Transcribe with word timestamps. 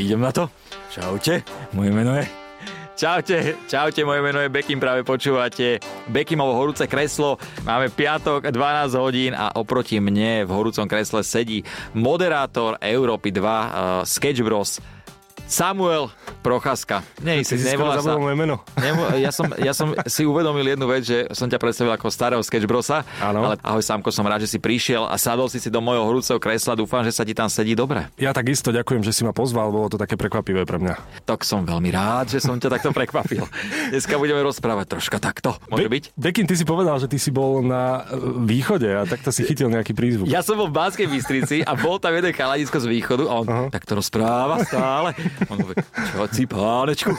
idem 0.00 0.20
na 0.20 0.32
to. 0.32 0.48
Čaute, 0.94 1.42
moje 1.72 1.90
meno 1.92 2.14
je... 2.16 2.26
Čaute, 2.98 3.54
čaute, 3.70 4.02
moje 4.02 4.18
meno 4.18 4.42
je 4.42 4.50
Bekim, 4.50 4.82
práve 4.82 5.06
počúvate 5.06 5.78
Bekimovo 6.10 6.58
horúce 6.58 6.90
kreslo. 6.90 7.38
Máme 7.62 7.94
piatok, 7.94 8.50
12 8.50 8.98
hodín 8.98 9.38
a 9.38 9.54
oproti 9.54 10.02
mne 10.02 10.42
v 10.42 10.50
horúcom 10.50 10.82
kresle 10.90 11.22
sedí 11.22 11.62
moderátor 11.94 12.74
Európy 12.82 13.30
2, 13.30 13.38
uh, 13.38 13.66
Sketch 14.02 14.42
Bros, 14.42 14.82
Samuel 15.48 16.12
Procházka. 16.38 17.02
Nie, 17.20 17.42
si, 17.42 17.58
si 17.58 17.66
skoro 17.66 17.98
sa... 17.98 18.14
moje 18.14 18.36
meno. 18.38 18.62
Nemo, 18.78 19.10
ja, 19.18 19.34
som, 19.34 19.50
ja 19.58 19.74
som 19.74 19.92
si 20.06 20.22
uvedomil 20.22 20.64
jednu 20.64 20.86
vec, 20.86 21.02
že 21.04 21.28
som 21.34 21.50
ťa 21.50 21.58
predstavil 21.58 21.92
ako 21.92 22.08
starého 22.08 22.40
sketchbrosa. 22.40 23.02
Áno. 23.18 23.44
Ale 23.44 23.54
ahoj 23.60 23.82
Samko, 23.82 24.08
som 24.14 24.24
rád, 24.24 24.46
že 24.46 24.56
si 24.56 24.58
prišiel 24.62 25.04
a 25.04 25.18
sadol 25.18 25.50
si 25.50 25.58
si 25.58 25.68
do 25.68 25.82
mojho 25.82 26.06
horúceho 26.06 26.38
kresla. 26.38 26.78
Dúfam, 26.78 27.02
že 27.02 27.12
sa 27.12 27.26
ti 27.26 27.34
tam 27.34 27.50
sedí 27.50 27.74
dobre. 27.74 28.06
Ja 28.16 28.30
takisto 28.30 28.70
ďakujem, 28.70 29.02
že 29.02 29.12
si 29.12 29.26
ma 29.26 29.34
pozval, 29.34 29.74
bolo 29.74 29.90
to 29.90 29.98
také 29.98 30.14
prekvapivé 30.14 30.62
pre 30.62 30.78
mňa. 30.78 31.26
Tak 31.26 31.42
som 31.42 31.66
veľmi 31.66 31.90
rád, 31.90 32.32
že 32.32 32.38
som 32.38 32.56
ťa 32.56 32.78
takto 32.78 32.94
prekvapil. 32.94 33.44
Dneska 33.92 34.14
budeme 34.16 34.40
rozprávať 34.46 34.86
troška 34.94 35.18
takto. 35.18 35.58
Môže 35.68 35.90
Be- 35.90 36.00
byť? 36.00 36.04
Bekin, 36.14 36.46
ty 36.46 36.54
si 36.54 36.64
povedal, 36.64 36.96
že 37.02 37.10
ty 37.10 37.18
si 37.18 37.34
bol 37.34 37.60
na 37.60 38.08
e, 38.08 38.46
východe 38.46 38.88
a 38.88 39.04
takto 39.04 39.34
si 39.34 39.42
chytil 39.42 39.68
nejaký 39.68 39.92
prízvuk. 39.92 40.30
Ja 40.30 40.40
som 40.40 40.56
bol 40.56 40.70
v 40.70 40.80
Banskej 40.80 41.08
Bystrici 41.10 41.56
a 41.66 41.74
bol 41.74 41.98
tam 41.98 42.14
jeden 42.14 42.30
chaladisko 42.32 42.78
z 42.78 42.86
východu 42.88 43.24
a 43.26 43.32
on 43.42 43.46
uh-huh. 43.46 43.68
takto 43.68 43.98
rozpráva 43.98 44.62
stále. 44.64 45.12
On 45.46 45.56
hovorí, 45.62 45.78
čo 46.10 46.26
si 46.34 46.44
pánečku? 46.44 47.14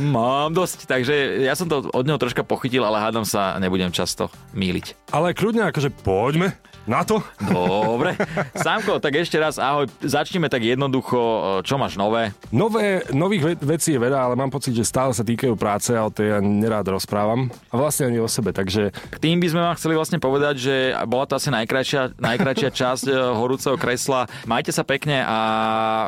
Mám 0.00 0.56
dosť, 0.56 0.88
takže 0.88 1.44
ja 1.44 1.54
som 1.54 1.68
to 1.68 1.86
od 1.92 2.04
neho 2.08 2.16
troška 2.16 2.42
pochytil, 2.42 2.82
ale 2.82 3.04
hádam 3.04 3.28
sa 3.28 3.60
nebudem 3.60 3.92
často 3.92 4.32
míliť. 4.56 5.12
Ale 5.12 5.36
kľudne, 5.36 5.68
akože 5.68 5.92
poďme 5.92 6.56
na 6.84 7.00
to. 7.04 7.20
Dobre. 7.40 8.16
Sámko, 8.56 9.00
tak 9.00 9.16
ešte 9.16 9.40
raz 9.40 9.56
ahoj. 9.56 9.88
Začneme 10.04 10.52
tak 10.52 10.60
jednoducho. 10.64 11.16
Čo 11.64 11.80
máš 11.80 11.96
nové? 11.96 12.36
Nové, 12.52 13.04
nových 13.12 13.56
ve- 13.56 13.76
vecí 13.76 13.96
je 13.96 14.00
veľa, 14.00 14.20
ale 14.30 14.34
mám 14.36 14.52
pocit, 14.52 14.76
že 14.76 14.84
stále 14.84 15.16
sa 15.16 15.24
týkajú 15.24 15.56
práce 15.56 15.96
a 15.96 16.04
o 16.04 16.12
tej 16.12 16.36
ja 16.36 16.38
nerád 16.44 16.92
rozprávam. 16.92 17.48
A 17.72 17.74
vlastne 17.80 18.12
ani 18.12 18.20
o 18.20 18.28
sebe, 18.28 18.52
takže... 18.52 18.92
K 18.92 19.16
tým 19.20 19.40
by 19.40 19.48
sme 19.48 19.60
vám 19.64 19.76
chceli 19.80 19.94
vlastne 19.96 20.20
povedať, 20.20 20.54
že 20.60 20.76
bola 21.08 21.24
to 21.24 21.36
asi 21.40 21.48
najkrajšia, 21.52 22.20
najkrajšia 22.20 22.70
časť 22.72 23.04
eh, 23.08 23.16
horúceho 23.16 23.76
kresla. 23.80 24.28
Majte 24.44 24.72
sa 24.72 24.84
pekne 24.84 25.24
a 25.24 25.38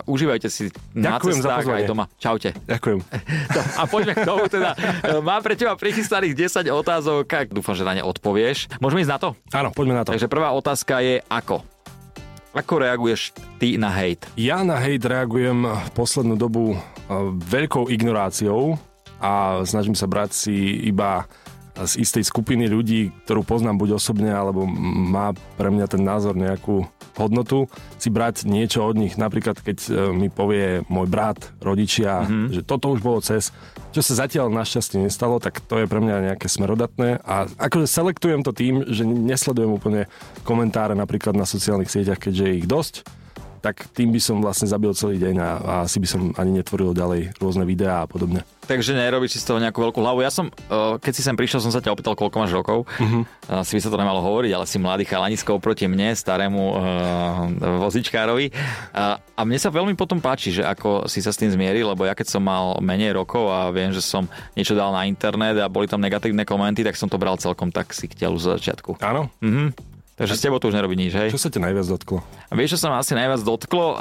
užívajte 0.04 0.48
si 0.52 0.68
na 0.92 1.16
Ďakujem 1.26 1.42
cestách 1.42 1.66
aj 1.66 1.84
doma. 1.90 2.04
Čaute. 2.16 2.50
Ďakujem. 2.66 2.98
No, 3.56 3.62
a 3.62 3.82
poďme 3.88 4.12
k 4.12 4.22
tomu 4.26 4.44
teda. 4.52 4.76
Mám 5.24 5.40
pre 5.40 5.56
teba 5.56 5.72
prichystaných 5.78 6.36
10 6.36 6.68
otázok. 6.68 7.24
Dúfam, 7.48 7.72
že 7.72 7.88
na 7.88 7.96
ne 7.96 8.04
odpovieš. 8.04 8.68
Môžeme 8.82 9.00
ísť 9.00 9.12
na 9.16 9.18
to? 9.18 9.28
Áno, 9.54 9.72
poďme 9.72 9.96
na 9.96 10.04
to. 10.04 10.12
Takže 10.12 10.28
prvá 10.28 10.52
otázka 10.52 11.00
je 11.00 11.24
ako? 11.30 11.64
Ako 12.52 12.74
reaguješ 12.80 13.32
ty 13.60 13.80
na 13.80 13.92
hejt? 13.92 14.28
Ja 14.36 14.60
na 14.64 14.76
hejt 14.80 15.04
reagujem 15.04 15.68
poslednú 15.92 16.36
dobu 16.36 16.72
e, 16.72 16.78
veľkou 17.48 17.88
ignoráciou 17.92 18.76
a 19.20 19.64
snažím 19.64 19.96
sa 19.96 20.08
brať 20.08 20.32
si 20.32 20.56
iba 20.88 21.28
z 21.76 22.00
istej 22.00 22.24
skupiny 22.24 22.64
ľudí, 22.72 23.12
ktorú 23.28 23.44
poznám 23.44 23.76
buď 23.76 24.00
osobne, 24.00 24.32
alebo 24.32 24.64
má 24.64 25.36
pre 25.60 25.68
mňa 25.68 25.86
ten 25.92 26.00
názor 26.00 26.32
nejakú 26.32 26.88
hodnotu, 27.16 27.66
si 27.96 28.12
brať 28.12 28.44
niečo 28.44 28.84
od 28.84 28.96
nich. 28.96 29.16
Napríklad, 29.16 29.60
keď 29.60 29.78
e, 29.86 29.90
mi 30.12 30.28
povie 30.28 30.84
môj 30.86 31.08
brat, 31.08 31.52
rodičia, 31.58 32.22
mm-hmm. 32.24 32.46
že 32.52 32.60
toto 32.62 32.92
už 32.92 33.00
bolo 33.00 33.18
cez, 33.24 33.50
čo 33.90 34.00
sa 34.04 34.28
zatiaľ 34.28 34.52
našťastie 34.52 35.00
nestalo, 35.00 35.40
tak 35.40 35.64
to 35.64 35.82
je 35.82 35.90
pre 35.90 36.00
mňa 36.00 36.32
nejaké 36.32 36.46
smerodatné. 36.46 37.24
A 37.24 37.48
akože 37.48 37.88
selektujem 37.88 38.44
to 38.44 38.52
tým, 38.52 38.84
že 38.86 39.02
nesledujem 39.04 39.72
úplne 39.72 40.02
komentáre 40.44 40.92
napríklad 40.92 41.34
na 41.34 41.48
sociálnych 41.48 41.90
sieťach, 41.90 42.20
keďže 42.20 42.44
je 42.44 42.58
ich 42.60 42.68
dosť 42.68 43.25
tak 43.66 43.90
tým 43.90 44.14
by 44.14 44.20
som 44.22 44.38
vlastne 44.38 44.70
zabil 44.70 44.94
celý 44.94 45.18
deň 45.18 45.34
a, 45.42 45.50
a 45.58 45.72
asi 45.90 45.98
by 45.98 46.06
som 46.06 46.30
ani 46.38 46.62
netvoril 46.62 46.94
ďalej 46.94 47.34
rôzne 47.42 47.66
videá 47.66 48.06
a 48.06 48.06
podobne. 48.06 48.46
Takže 48.66 48.94
nerobíš 48.94 49.34
si 49.34 49.42
z 49.42 49.50
toho 49.50 49.58
nejakú 49.58 49.82
veľkú 49.82 49.98
hlavu. 49.98 50.22
Ja 50.22 50.30
som, 50.30 50.50
e, 50.50 50.98
keď 51.02 51.12
si 51.14 51.22
sem 51.26 51.34
prišiel, 51.34 51.58
som 51.58 51.74
sa 51.74 51.82
ťa 51.82 51.90
opýtal, 51.90 52.14
koľko 52.14 52.46
máš 52.46 52.54
rokov. 52.54 52.86
Uh-huh. 52.86 53.26
Si 53.66 53.74
by 53.74 53.80
sa 53.82 53.90
to 53.90 53.98
nemalo 53.98 54.22
hovoriť, 54.22 54.52
ale 54.54 54.66
si 54.70 54.78
mladý 54.78 55.02
chalanisko 55.06 55.58
proti 55.58 55.86
mne, 55.86 56.18
starému 56.18 56.62
uh, 56.62 56.78
vozičkárovi. 57.86 58.50
A, 58.90 59.22
a 59.22 59.40
mne 59.46 59.58
sa 59.58 59.70
veľmi 59.70 59.94
potom 59.94 60.18
páči, 60.18 60.50
že 60.50 60.66
ako 60.66 61.06
si 61.06 61.22
sa 61.22 61.30
s 61.30 61.38
tým 61.38 61.54
zmieril, 61.54 61.86
lebo 61.94 62.02
ja 62.02 62.18
keď 62.18 62.26
som 62.26 62.42
mal 62.42 62.82
menej 62.82 63.14
rokov 63.14 63.46
a 63.46 63.70
viem, 63.70 63.94
že 63.94 64.02
som 64.02 64.26
niečo 64.58 64.74
dal 64.74 64.90
na 64.90 65.06
internet 65.06 65.62
a 65.62 65.70
boli 65.70 65.86
tam 65.86 66.02
negatívne 66.02 66.42
komenty, 66.42 66.82
tak 66.82 66.98
som 66.98 67.06
to 67.06 67.22
bral 67.22 67.38
celkom 67.38 67.70
tak 67.70 67.94
si 67.94 68.10
k 68.10 68.18
telu 68.18 68.34
z 68.34 68.58
začiatku. 68.58 68.98
Áno? 68.98 69.30
Uh-huh. 69.38 69.70
Takže 70.16 70.32
s 70.32 70.42
tebou 70.48 70.56
to 70.56 70.72
už 70.72 70.76
nerobí 70.80 70.96
nič, 70.96 71.12
hej? 71.12 71.28
Čo 71.28 71.36
sa 71.36 71.52
ti 71.52 71.60
najviac 71.60 71.84
dotklo? 71.84 72.24
A 72.24 72.52
vieš, 72.56 72.80
čo 72.80 72.88
sa 72.88 72.88
ma 72.88 73.04
asi 73.04 73.12
najviac 73.12 73.44
dotklo? 73.44 73.84
E, 73.84 73.96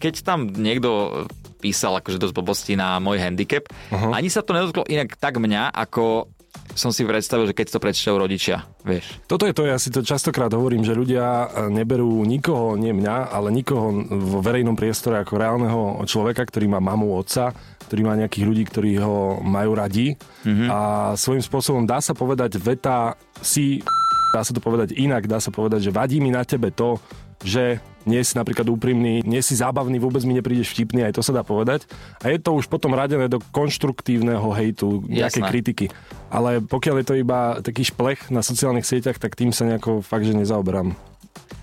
keď 0.00 0.14
tam 0.24 0.48
niekto 0.48 1.24
písal 1.60 2.00
akože 2.00 2.16
dosť 2.16 2.34
blbosti 2.34 2.72
na 2.72 2.96
môj 2.96 3.20
handicap, 3.20 3.68
uh-huh. 3.92 4.16
ani 4.16 4.32
sa 4.32 4.40
to 4.40 4.56
nedotklo 4.56 4.88
inak 4.88 5.12
tak 5.20 5.36
mňa, 5.36 5.68
ako 5.76 6.32
som 6.72 6.94
si 6.94 7.04
predstavil, 7.04 7.50
že 7.50 7.56
keď 7.56 7.74
to 7.74 7.82
prečítajú 7.82 8.16
rodičia, 8.16 8.64
vieš. 8.86 9.18
Toto 9.26 9.44
je 9.44 9.52
to, 9.52 9.66
ja 9.66 9.76
si 9.76 9.92
to 9.92 10.00
častokrát 10.00 10.48
hovorím, 10.54 10.86
že 10.86 10.96
ľudia 10.96 11.26
e, 11.26 11.46
neberú 11.68 12.24
nikoho, 12.24 12.78
nie 12.80 12.96
mňa, 12.96 13.28
ale 13.28 13.52
nikoho 13.52 13.92
vo 14.08 14.38
verejnom 14.40 14.72
priestore 14.72 15.20
ako 15.20 15.34
reálneho 15.36 15.80
človeka, 16.08 16.48
ktorý 16.48 16.70
má 16.70 16.80
mamu, 16.80 17.12
otca, 17.12 17.52
ktorý 17.88 18.08
má 18.08 18.14
nejakých 18.16 18.44
ľudí, 18.46 18.62
ktorí 18.68 18.92
ho 19.00 19.42
majú 19.44 19.76
radi. 19.76 20.16
Mm-hmm. 20.44 20.68
A 20.68 20.78
svojím 21.16 21.44
spôsobom 21.44 21.84
dá 21.84 22.00
sa 22.00 22.12
povedať 22.12 22.56
veta 22.60 23.16
si 23.40 23.80
Dá 24.34 24.44
sa 24.44 24.52
to 24.52 24.60
povedať 24.60 24.92
inak, 24.92 25.24
dá 25.24 25.40
sa 25.40 25.48
povedať, 25.48 25.88
že 25.88 25.94
vadí 25.94 26.20
mi 26.20 26.28
na 26.28 26.44
tebe 26.44 26.68
to, 26.68 27.00
že 27.44 27.78
nie 28.08 28.24
si 28.24 28.34
napríklad 28.34 28.66
úprimný, 28.66 29.20
nie 29.22 29.38
si 29.44 29.54
zábavný, 29.54 30.00
vôbec 30.00 30.24
mi 30.24 30.34
neprídeš 30.34 30.72
vtipný, 30.72 31.04
aj 31.04 31.20
to 31.20 31.22
sa 31.22 31.36
dá 31.36 31.44
povedať. 31.44 31.84
A 32.24 32.32
je 32.32 32.40
to 32.40 32.56
už 32.56 32.66
potom 32.66 32.96
radené 32.96 33.28
do 33.28 33.38
konštruktívneho 33.52 34.48
hejtu, 34.56 35.04
nejakej 35.06 35.42
kritiky. 35.44 35.86
Ale 36.32 36.64
pokiaľ 36.64 37.04
je 37.04 37.06
to 37.06 37.14
iba 37.20 37.60
taký 37.60 37.84
šplech 37.86 38.32
na 38.32 38.40
sociálnych 38.40 38.88
sieťach, 38.88 39.20
tak 39.20 39.36
tým 39.36 39.52
sa 39.52 39.68
nejako 39.68 40.00
fakt, 40.00 40.24
že 40.24 40.34
nezaoberám. 40.34 40.96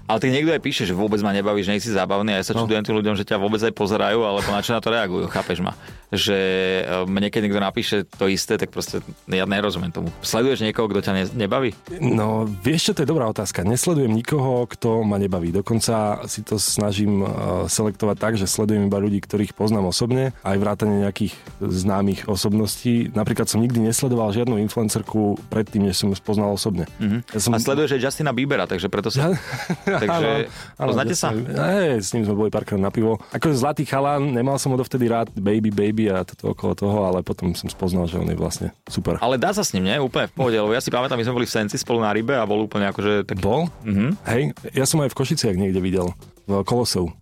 Ale 0.05 0.21
ty 0.21 0.29
niekto 0.29 0.53
aj 0.53 0.61
píše, 0.61 0.83
že 0.85 0.93
vôbec 0.93 1.17
ma 1.25 1.33
nebavíš, 1.33 1.65
že 1.65 1.73
nie 1.73 1.81
si 1.81 1.89
zábavný 1.89 2.37
a 2.37 2.41
ja 2.41 2.45
sa 2.45 2.53
no. 2.53 2.61
čudujem 2.65 2.85
tým 2.85 2.97
ľuďom, 3.01 3.17
že 3.17 3.25
ťa 3.25 3.41
vôbec 3.41 3.57
aj 3.57 3.73
pozerajú, 3.73 4.21
alebo 4.21 4.45
na 4.53 4.61
čo 4.61 4.77
na 4.77 4.81
to 4.81 4.93
reagujú, 4.93 5.25
chápeš 5.33 5.65
ma? 5.65 5.73
Že 6.13 6.37
e, 6.85 7.09
mne 7.09 7.33
keď 7.33 7.41
niekto 7.41 7.57
napíše 7.57 7.97
to 8.05 8.29
isté, 8.29 8.61
tak 8.61 8.69
proste 8.69 9.01
ja 9.25 9.49
nerozumiem 9.49 9.89
tomu. 9.89 10.13
Sleduješ 10.21 10.61
niekoho, 10.61 10.85
kto 10.93 11.01
ťa 11.01 11.13
ne, 11.17 11.23
nebaví? 11.33 11.73
No, 11.97 12.45
vieš 12.45 12.93
čo, 12.93 13.01
to 13.01 13.01
je 13.01 13.09
dobrá 13.09 13.25
otázka. 13.25 13.65
Nesledujem 13.65 14.13
nikoho, 14.13 14.69
kto 14.69 15.01
ma 15.01 15.17
nebaví. 15.17 15.49
Dokonca 15.49 16.21
si 16.29 16.45
to 16.45 16.61
snažím 16.61 17.25
uh, 17.25 17.65
selektovať 17.65 18.17
tak, 18.21 18.33
že 18.37 18.45
sledujem 18.45 18.85
iba 18.85 19.01
ľudí, 19.01 19.25
ktorých 19.25 19.57
poznám 19.57 19.89
osobne, 19.89 20.37
aj 20.45 20.57
vrátane 20.61 21.01
nejakých 21.01 21.33
známych 21.57 22.29
osobností. 22.29 23.09
Napríklad 23.09 23.49
som 23.49 23.57
nikdy 23.57 23.81
nesledoval 23.81 24.29
žiadnu 24.29 24.61
influencerku 24.69 25.41
predtým, 25.49 25.89
než 25.89 25.97
som 25.97 26.13
ju 26.13 26.15
spoznal 26.15 26.53
osobne. 26.53 26.85
Mm-hmm. 27.01 27.21
Ja 27.33 27.39
som... 27.41 27.51
A 27.51 27.59
sleduješ 27.59 27.97
aj 27.97 28.01
Justina 28.05 28.31
Biebera, 28.31 28.69
takže 28.69 28.85
preto 28.93 29.09
sa... 29.09 29.33
Takže 30.01 30.51
áno, 30.75 30.89
poznáte 30.91 31.15
sa? 31.15 31.31
Hej, 31.35 32.03
s 32.03 32.11
ním 32.11 32.23
sme 32.27 32.35
boli 32.35 32.49
párkrát 32.51 32.79
na 32.79 32.91
pivo. 32.91 33.21
Ako 33.31 33.53
zlatý 33.55 33.87
chalán, 33.87 34.33
nemal 34.35 34.59
som 34.59 34.73
ho 34.73 34.77
dovtedy 34.77 35.07
rád, 35.07 35.31
baby, 35.35 35.71
baby 35.71 36.11
a 36.11 36.27
toto 36.27 36.51
okolo 36.51 36.73
toho, 36.75 36.97
ale 37.07 37.23
potom 37.23 37.55
som 37.55 37.71
spoznal, 37.71 38.05
že 38.09 38.19
on 38.19 38.27
je 38.27 38.37
vlastne 38.37 38.67
super. 38.89 39.17
Ale 39.23 39.39
dá 39.39 39.55
sa 39.55 39.63
s 39.63 39.71
ním, 39.71 39.87
nie? 39.87 39.95
Úplne 39.97 40.27
v 40.29 40.33
pohode, 40.35 40.57
lebo 40.57 40.73
ja 40.75 40.81
si 40.83 40.91
pamätám, 40.91 41.15
my 41.15 41.25
sme 41.25 41.37
boli 41.41 41.47
v 41.47 41.53
Senci 41.55 41.77
spolu 41.79 42.03
na 42.03 42.11
rybe 42.11 42.35
a 42.35 42.43
bol 42.43 42.65
úplne 42.65 42.91
akože... 42.91 43.27
Tak... 43.27 43.37
Bol? 43.39 43.71
Mm-hmm. 43.87 44.09
Hej, 44.27 44.41
ja 44.75 44.85
som 44.87 44.99
aj 45.03 45.11
v 45.11 45.17
Košiciach 45.17 45.55
niekde 45.55 45.79
videl, 45.79 46.11
v 46.45 46.61
Koloseu. 46.67 47.13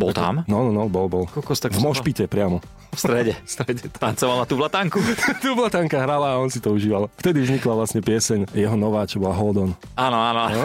Bol 0.00 0.16
tam? 0.16 0.40
No, 0.48 0.64
no, 0.64 0.72
no, 0.72 0.88
bol, 0.88 1.12
bol. 1.12 1.28
Kokos, 1.28 1.60
tak 1.60 1.76
v 1.76 1.84
Mošpite 1.84 2.24
priamo. 2.24 2.64
V 2.90 2.98
strede. 2.98 3.36
v 3.36 3.50
strede. 3.52 3.84
Tancoval 3.92 4.42
na 4.42 4.46
tú 4.48 4.56
blatanku. 4.56 4.96
tú 5.44 5.52
blatanka 5.52 6.00
hrala 6.00 6.34
a 6.34 6.40
on 6.40 6.48
si 6.48 6.56
to 6.56 6.72
užíval. 6.72 7.12
Vtedy 7.20 7.44
vznikla 7.44 7.76
vlastne 7.76 8.00
pieseň 8.00 8.48
jeho 8.56 8.80
nová, 8.80 9.04
čo 9.04 9.20
bola 9.20 9.36
Hold 9.36 9.56
On. 9.60 9.70
Áno, 10.00 10.16
áno. 10.16 10.40
No? 10.56 10.64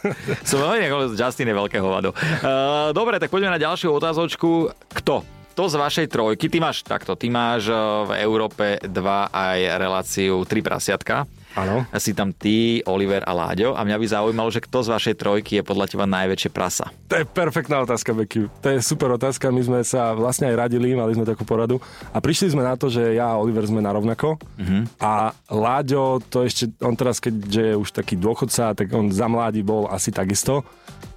Som 0.48 0.62
veľmi 0.62 0.86
Justin 1.18 1.50
je 1.50 1.56
veľké 1.58 1.82
hovado. 1.82 2.14
Uh, 2.14 2.94
dobre, 2.94 3.18
tak 3.18 3.34
poďme 3.34 3.58
na 3.58 3.60
ďalšiu 3.60 3.90
otázočku. 3.90 4.70
Kto? 4.94 5.26
Kto 5.58 5.62
z 5.66 5.74
vašej 5.74 6.06
trojky, 6.06 6.46
ty 6.46 6.62
máš 6.62 6.86
takto, 6.86 7.18
ty 7.18 7.34
máš 7.34 7.66
v 8.06 8.22
Európe 8.22 8.78
2 8.78 8.94
aj 9.34 9.58
reláciu 9.74 10.46
3 10.46 10.62
prasiatka. 10.62 11.26
Áno. 11.58 11.82
Si 11.98 12.14
tam 12.14 12.30
ty, 12.30 12.78
Oliver 12.86 13.26
a 13.26 13.34
Láďo. 13.34 13.74
A 13.74 13.82
mňa 13.82 13.98
by 13.98 14.06
zaujímalo, 14.06 14.48
že 14.54 14.62
kto 14.62 14.86
z 14.86 14.88
vašej 14.94 15.14
trojky 15.18 15.58
je 15.58 15.66
podľa 15.66 15.90
teba 15.90 16.06
najväčšie 16.06 16.50
prasa? 16.54 16.94
To 17.10 17.18
je 17.18 17.26
perfektná 17.26 17.82
otázka, 17.82 18.14
Beky. 18.14 18.46
To 18.62 18.68
je 18.70 18.78
super 18.78 19.10
otázka. 19.18 19.50
My 19.50 19.62
sme 19.66 19.80
sa 19.82 20.14
vlastne 20.14 20.46
aj 20.54 20.70
radili, 20.70 20.94
mali 20.94 21.18
sme 21.18 21.26
takú 21.26 21.42
poradu. 21.42 21.82
A 22.14 22.22
prišli 22.22 22.54
sme 22.54 22.62
na 22.62 22.78
to, 22.78 22.86
že 22.86 23.18
ja 23.18 23.34
a 23.34 23.40
Oliver 23.42 23.66
sme 23.66 23.82
na 23.82 23.90
rovnako. 23.90 24.38
Uh-huh. 24.38 24.86
A 25.02 25.34
Láďo, 25.50 26.22
to 26.30 26.46
ešte, 26.46 26.70
on 26.78 26.94
teraz, 26.94 27.18
keďže 27.18 27.74
je 27.74 27.74
už 27.74 27.90
taký 27.90 28.14
dôchodca, 28.14 28.78
tak 28.78 28.86
on 28.94 29.10
za 29.10 29.26
mladí 29.26 29.66
bol 29.66 29.90
asi 29.90 30.14
takisto. 30.14 30.62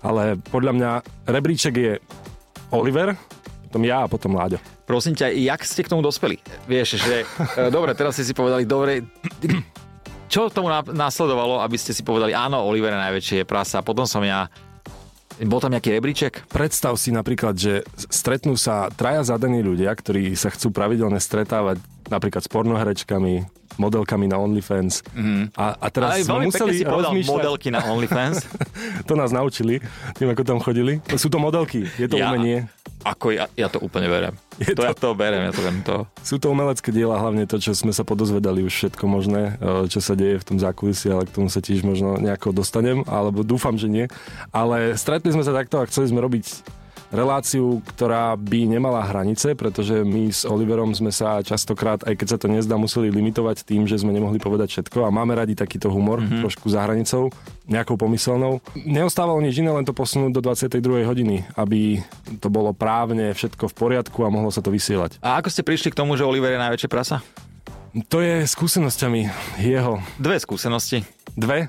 Ale 0.02 0.42
podľa 0.50 0.74
mňa 0.74 0.92
rebríček 1.30 1.76
je 1.78 1.94
Oliver, 2.74 3.14
potom 3.70 3.86
ja 3.86 4.04
a 4.04 4.10
potom 4.10 4.34
Láďo. 4.34 4.58
Prosím 4.84 5.16
ťa, 5.16 5.32
jak 5.32 5.62
ste 5.64 5.88
k 5.88 5.92
tomu 5.92 6.04
dospeli? 6.04 6.42
Vieš, 6.68 7.00
že... 7.00 7.24
E, 7.56 7.72
dobre, 7.72 7.96
teraz 7.96 8.20
ste 8.20 8.28
si 8.28 8.36
povedali, 8.36 8.68
dobre, 8.68 9.08
čo 10.31 10.48
tomu 10.48 10.72
následovalo, 10.72 11.60
aby 11.60 11.75
ste 11.75 11.92
si 11.92 12.07
povedali, 12.07 12.31
áno, 12.31 12.63
Oliver 12.63 12.95
najväčšie 12.95 13.44
je 13.44 13.45
prasa, 13.45 13.83
potom 13.83 14.07
som 14.07 14.24
ja... 14.24 14.48
Bol 15.42 15.60
tam 15.60 15.74
nejaký 15.74 15.92
rebríček? 15.92 16.33
Predstav 16.48 16.95
si 16.95 17.12
napríklad, 17.12 17.57
že 17.57 17.83
stretnú 18.07 18.56
sa 18.56 18.88
traja 18.94 19.25
zadaní 19.25 19.60
ľudia, 19.60 19.92
ktorí 19.92 20.31
sa 20.38 20.54
chcú 20.54 20.72
pravidelne 20.72 21.18
stretávať 21.19 21.81
napríklad 22.07 22.45
s 22.45 22.50
pornoherečkami, 22.51 23.44
modelkami 23.78 24.28
na 24.28 24.38
OnlyFans. 24.38 25.04
Mm. 25.14 25.52
A, 25.54 25.78
a 25.78 25.88
teraz 25.88 26.18
Aj 26.18 26.22
sme 26.24 26.48
museli 26.48 26.80
si 26.80 26.84
povedal 26.84 27.12
rozmýšľať... 27.14 27.32
modelky 27.32 27.68
na 27.70 27.82
OnlyFans. 27.86 28.44
to 29.10 29.14
nás 29.14 29.30
naučili, 29.30 29.80
tým 30.18 30.32
ako 30.32 30.44
tam 30.44 30.58
chodili. 30.60 31.00
Sú 31.16 31.28
to 31.28 31.38
modelky, 31.38 31.88
je 31.96 32.08
to 32.08 32.18
Ja- 32.18 32.32
umenie. 32.32 32.68
Ako 33.02 33.34
ja, 33.34 33.50
ja 33.58 33.66
to 33.66 33.82
úplne 33.82 34.06
verím. 34.06 34.38
Je 34.62 34.78
to, 34.78 34.86
to- 34.86 34.86
ja 34.86 34.94
to 34.94 35.10
berem, 35.18 35.42
ja 35.42 35.50
to 35.50 35.62
viem 35.66 35.82
to. 35.82 36.06
Sú 36.22 36.38
to 36.38 36.54
umelecké 36.54 36.94
diela, 36.94 37.18
hlavne 37.18 37.50
to, 37.50 37.58
čo 37.58 37.74
sme 37.74 37.90
sa 37.90 38.06
podozvedali 38.06 38.62
už 38.62 38.70
všetko 38.70 39.10
možné, 39.10 39.58
e, 39.58 39.90
čo 39.90 39.98
sa 39.98 40.14
deje 40.14 40.38
v 40.38 40.46
tom 40.46 40.58
zákulisí, 40.62 41.10
ale 41.10 41.26
k 41.26 41.34
tomu 41.34 41.50
sa 41.50 41.66
tiež 41.66 41.82
možno 41.82 42.22
nejako 42.22 42.54
dostanem, 42.54 43.02
alebo 43.10 43.42
dúfam, 43.42 43.74
že 43.74 43.90
nie. 43.90 44.06
Ale 44.54 44.94
stretli 45.02 45.34
sme 45.34 45.42
sa 45.42 45.50
takto 45.50 45.82
a 45.82 45.90
chceli 45.90 46.14
sme 46.14 46.22
robiť 46.22 46.46
reláciu, 47.12 47.84
ktorá 47.94 48.34
by 48.40 48.80
nemala 48.80 49.04
hranice, 49.04 49.54
pretože 49.54 50.02
my 50.02 50.31
s 50.31 50.48
Oliverom 50.48 50.96
sme 50.96 51.12
sa 51.12 51.44
častokrát, 51.44 52.02
aj 52.08 52.16
keď 52.16 52.28
sa 52.28 52.38
to 52.40 52.48
nezdá, 52.48 52.80
museli 52.80 53.12
limitovať 53.12 53.68
tým, 53.68 53.86
že 53.86 54.00
sme 54.00 54.16
nemohli 54.16 54.40
povedať 54.40 54.80
všetko 54.80 55.06
a 55.06 55.13
máme 55.13 55.36
radi 55.36 55.54
takýto 55.54 55.92
humor, 55.92 56.24
mm-hmm. 56.24 56.42
trošku 56.42 56.72
za 56.72 56.88
hranicou, 56.88 57.30
nejakou 57.68 58.00
pomyselnou. 58.00 58.63
Neostávalo 58.74 59.44
nič 59.44 59.60
iné, 59.60 59.69
len 59.69 59.86
to 59.86 59.94
posunúť 59.94 60.31
do 60.31 60.42
22. 60.42 61.04
hodiny, 61.04 61.44
aby 61.60 62.00
to 62.40 62.48
bolo 62.48 62.72
právne 62.72 63.36
všetko 63.36 63.69
v 63.69 63.78
poriadku 63.78 64.24
a 64.24 64.34
mohlo 64.34 64.50
sa 64.50 64.63
to 64.63 64.72
vysielať. 64.72 65.19
A 65.19 65.44
ako 65.44 65.52
ste 65.52 65.68
prišli 65.68 65.92
k 65.92 66.00
tomu, 66.00 66.16
že 66.16 66.25
Oliver 66.25 66.56
je 66.56 66.63
najväčšie 66.63 66.90
prasa? 66.90 67.19
To 67.92 68.24
je 68.24 68.48
skúsenosťami 68.48 69.28
jeho. 69.60 70.00
Dve 70.16 70.40
skúsenosti. 70.40 71.04
Dve? 71.36 71.68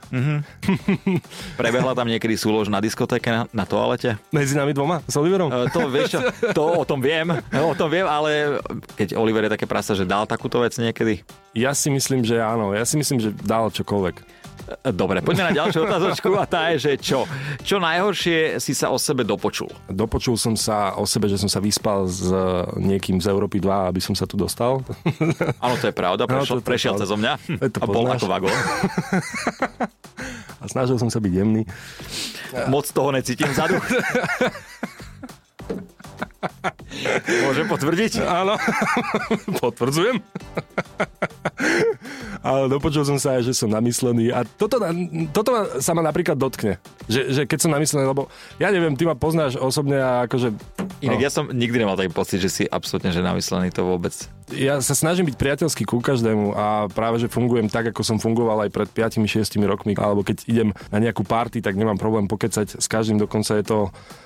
Prebehla 1.58 1.98
tam 1.98 2.06
niekedy 2.06 2.38
súlož 2.38 2.70
na 2.70 2.78
diskotéke 2.78 3.26
na, 3.26 3.50
na 3.50 3.66
toalete? 3.66 4.14
Medzi 4.30 4.54
nami 4.54 4.70
dvoma? 4.70 5.02
S 5.10 5.18
Oliverom? 5.18 5.50
E, 5.50 5.66
to 5.74 5.90
vieš 5.90 6.14
čo, 6.14 6.20
to 6.58 6.62
o 6.78 6.84
tom 6.86 7.02
viem, 7.02 7.26
o 7.50 7.74
tom 7.74 7.90
viem, 7.90 8.06
ale 8.06 8.62
keď 8.94 9.18
Oliver 9.18 9.50
je 9.50 9.54
také 9.58 9.66
prasa, 9.66 9.98
že 9.98 10.06
dal 10.06 10.26
takúto 10.30 10.62
vec 10.62 10.78
niekedy? 10.78 11.26
Ja 11.58 11.74
si 11.74 11.90
myslím, 11.90 12.22
že 12.22 12.38
áno. 12.38 12.70
Ja 12.70 12.86
si 12.86 12.94
myslím, 12.94 13.18
že 13.18 13.34
dal 13.42 13.74
čokoľvek. 13.74 14.41
Dobre, 14.82 15.20
poďme 15.20 15.50
na 15.50 15.52
ďalšiu 15.52 15.84
otázočku 15.84 16.30
a 16.38 16.46
tá 16.46 16.70
je, 16.74 16.90
že 16.90 16.92
čo? 16.98 17.26
Čo 17.66 17.82
najhoršie 17.82 18.62
si 18.62 18.72
sa 18.72 18.94
o 18.94 18.98
sebe 18.98 19.26
dopočul? 19.26 19.68
Dopočul 19.90 20.38
som 20.38 20.54
sa 20.54 20.94
o 20.94 21.04
sebe, 21.04 21.26
že 21.26 21.36
som 21.38 21.50
sa 21.50 21.58
vyspal 21.58 22.06
s 22.06 22.30
niekým 22.78 23.18
z 23.18 23.26
Európy 23.30 23.58
2, 23.58 23.90
aby 23.90 24.00
som 24.00 24.14
sa 24.14 24.24
tu 24.24 24.38
dostal. 24.38 24.80
Áno, 25.58 25.74
to 25.78 25.90
je 25.90 25.94
pravda, 25.94 26.24
prešiel, 26.30 26.58
to 26.58 26.62
je 26.62 26.66
prešiel 26.66 26.94
cez 26.94 27.10
mňa 27.10 27.32
to 27.74 27.78
a 27.82 27.86
bol 27.86 28.06
ako 28.06 28.26
vagón. 28.30 28.54
A 30.62 30.70
snažil 30.70 30.94
som 30.94 31.10
sa 31.10 31.18
byť 31.18 31.32
jemný. 31.34 31.66
Moc 32.70 32.86
toho 32.86 33.10
necítim 33.10 33.50
vzadu. 33.50 33.82
Môžem 37.42 37.66
potvrdiť? 37.66 38.22
Áno, 38.22 38.54
potvrdzujem. 39.58 40.22
Ale 42.42 42.66
dopočul 42.66 43.06
som 43.06 43.18
sa 43.22 43.38
aj, 43.38 43.46
že 43.46 43.54
som 43.54 43.70
namyslený 43.70 44.34
a 44.34 44.42
toto, 44.42 44.82
toto 45.30 45.50
sa 45.78 45.94
ma 45.94 46.02
napríklad 46.02 46.34
dotkne. 46.34 46.82
Že, 47.06 47.20
že 47.30 47.42
keď 47.46 47.58
som 47.62 47.70
namyslený, 47.70 48.02
lebo 48.02 48.26
ja 48.58 48.74
neviem, 48.74 48.98
ty 48.98 49.06
ma 49.06 49.14
poznáš 49.14 49.54
osobne 49.54 50.02
a 50.02 50.26
akože... 50.26 50.50
Inak 51.02 51.18
no. 51.18 51.24
ja 51.24 51.30
som 51.30 51.44
nikdy 51.50 51.82
nemal 51.82 51.94
taký 51.94 52.10
pocit, 52.10 52.42
že 52.42 52.50
si 52.50 52.62
absolútne 52.66 53.14
že 53.14 53.22
namyslený 53.22 53.70
to 53.70 53.86
vôbec. 53.86 54.12
ja 54.50 54.82
sa 54.82 54.94
snažím 54.98 55.30
byť 55.30 55.36
priateľský 55.38 55.86
ku 55.86 56.02
každému 56.02 56.52
a 56.52 56.66
práve, 56.90 57.22
že 57.22 57.32
fungujem 57.32 57.70
tak, 57.70 57.94
ako 57.94 58.02
som 58.02 58.18
fungoval 58.18 58.66
aj 58.66 58.70
pred 58.74 58.88
5-6 58.90 59.56
rokmi, 59.62 59.94
alebo 59.94 60.26
keď 60.26 60.42
idem 60.50 60.74
na 60.90 60.98
nejakú 60.98 61.22
party, 61.22 61.62
tak 61.62 61.78
nemám 61.78 61.96
problém 61.96 62.26
pokecať 62.26 62.82
s 62.82 62.86
každým, 62.90 63.22
dokonca 63.22 63.54
je 63.54 63.64
to 63.64 63.78